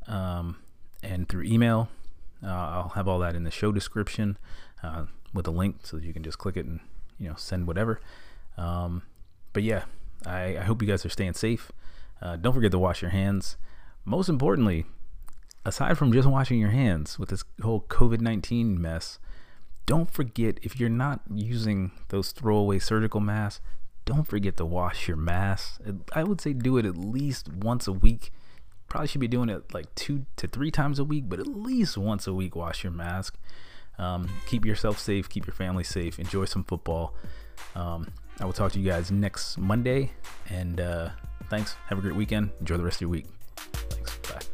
um, 0.07 0.57
and 1.01 1.27
through 1.27 1.43
email. 1.43 1.89
Uh, 2.43 2.49
I'll 2.49 2.89
have 2.89 3.07
all 3.07 3.19
that 3.19 3.35
in 3.35 3.43
the 3.43 3.51
show 3.51 3.71
description 3.71 4.37
uh, 4.83 5.05
with 5.33 5.47
a 5.47 5.51
link, 5.51 5.77
so 5.83 5.97
that 5.97 6.05
you 6.05 6.13
can 6.13 6.23
just 6.23 6.37
click 6.37 6.57
it 6.57 6.65
and 6.65 6.79
you 7.19 7.29
know 7.29 7.35
send 7.37 7.67
whatever. 7.67 7.99
Um, 8.57 9.03
but 9.53 9.63
yeah, 9.63 9.85
I, 10.25 10.57
I 10.57 10.61
hope 10.61 10.81
you 10.81 10.87
guys 10.87 11.05
are 11.05 11.09
staying 11.09 11.33
safe. 11.33 11.71
Uh, 12.21 12.35
don't 12.35 12.53
forget 12.53 12.71
to 12.71 12.79
wash 12.79 13.01
your 13.01 13.11
hands. 13.11 13.57
Most 14.05 14.29
importantly, 14.29 14.85
aside 15.65 15.97
from 15.97 16.11
just 16.11 16.27
washing 16.27 16.59
your 16.59 16.71
hands 16.71 17.17
with 17.17 17.29
this 17.29 17.43
whole 17.61 17.81
COVID 17.81 18.21
19 18.21 18.81
mess, 18.81 19.19
don't 19.85 20.11
forget 20.11 20.59
if 20.61 20.79
you're 20.79 20.89
not 20.89 21.21
using 21.33 21.91
those 22.09 22.31
throwaway 22.31 22.79
surgical 22.79 23.19
masks, 23.19 23.61
don't 24.05 24.27
forget 24.27 24.57
to 24.57 24.65
wash 24.65 25.07
your 25.07 25.17
mask. 25.17 25.81
I 26.13 26.23
would 26.23 26.41
say 26.41 26.53
do 26.53 26.77
it 26.77 26.85
at 26.85 26.97
least 26.97 27.51
once 27.51 27.87
a 27.87 27.93
week. 27.93 28.31
Probably 28.89 29.07
should 29.07 29.21
be 29.21 29.27
doing 29.27 29.49
it 29.49 29.73
like 29.73 29.93
two 29.95 30.25
to 30.37 30.47
three 30.47 30.71
times 30.71 30.99
a 30.99 31.03
week, 31.03 31.25
but 31.27 31.39
at 31.39 31.47
least 31.47 31.97
once 31.97 32.27
a 32.27 32.33
week, 32.33 32.55
wash 32.55 32.83
your 32.83 32.91
mask. 32.91 33.37
Um, 33.99 34.27
keep 34.47 34.65
yourself 34.65 34.99
safe, 34.99 35.29
keep 35.29 35.45
your 35.45 35.53
family 35.53 35.83
safe, 35.83 36.19
enjoy 36.19 36.45
some 36.45 36.63
football. 36.63 37.13
Um, 37.75 38.07
I 38.39 38.45
will 38.45 38.53
talk 38.53 38.71
to 38.73 38.79
you 38.79 38.89
guys 38.89 39.11
next 39.11 39.57
Monday. 39.57 40.11
And 40.49 40.79
uh, 40.79 41.09
thanks. 41.49 41.75
Have 41.87 41.99
a 41.99 42.01
great 42.01 42.15
weekend. 42.15 42.51
Enjoy 42.59 42.77
the 42.77 42.83
rest 42.83 42.97
of 42.97 43.01
your 43.01 43.09
week. 43.11 43.25
Thanks. 43.55 44.17
Bye. 44.17 44.52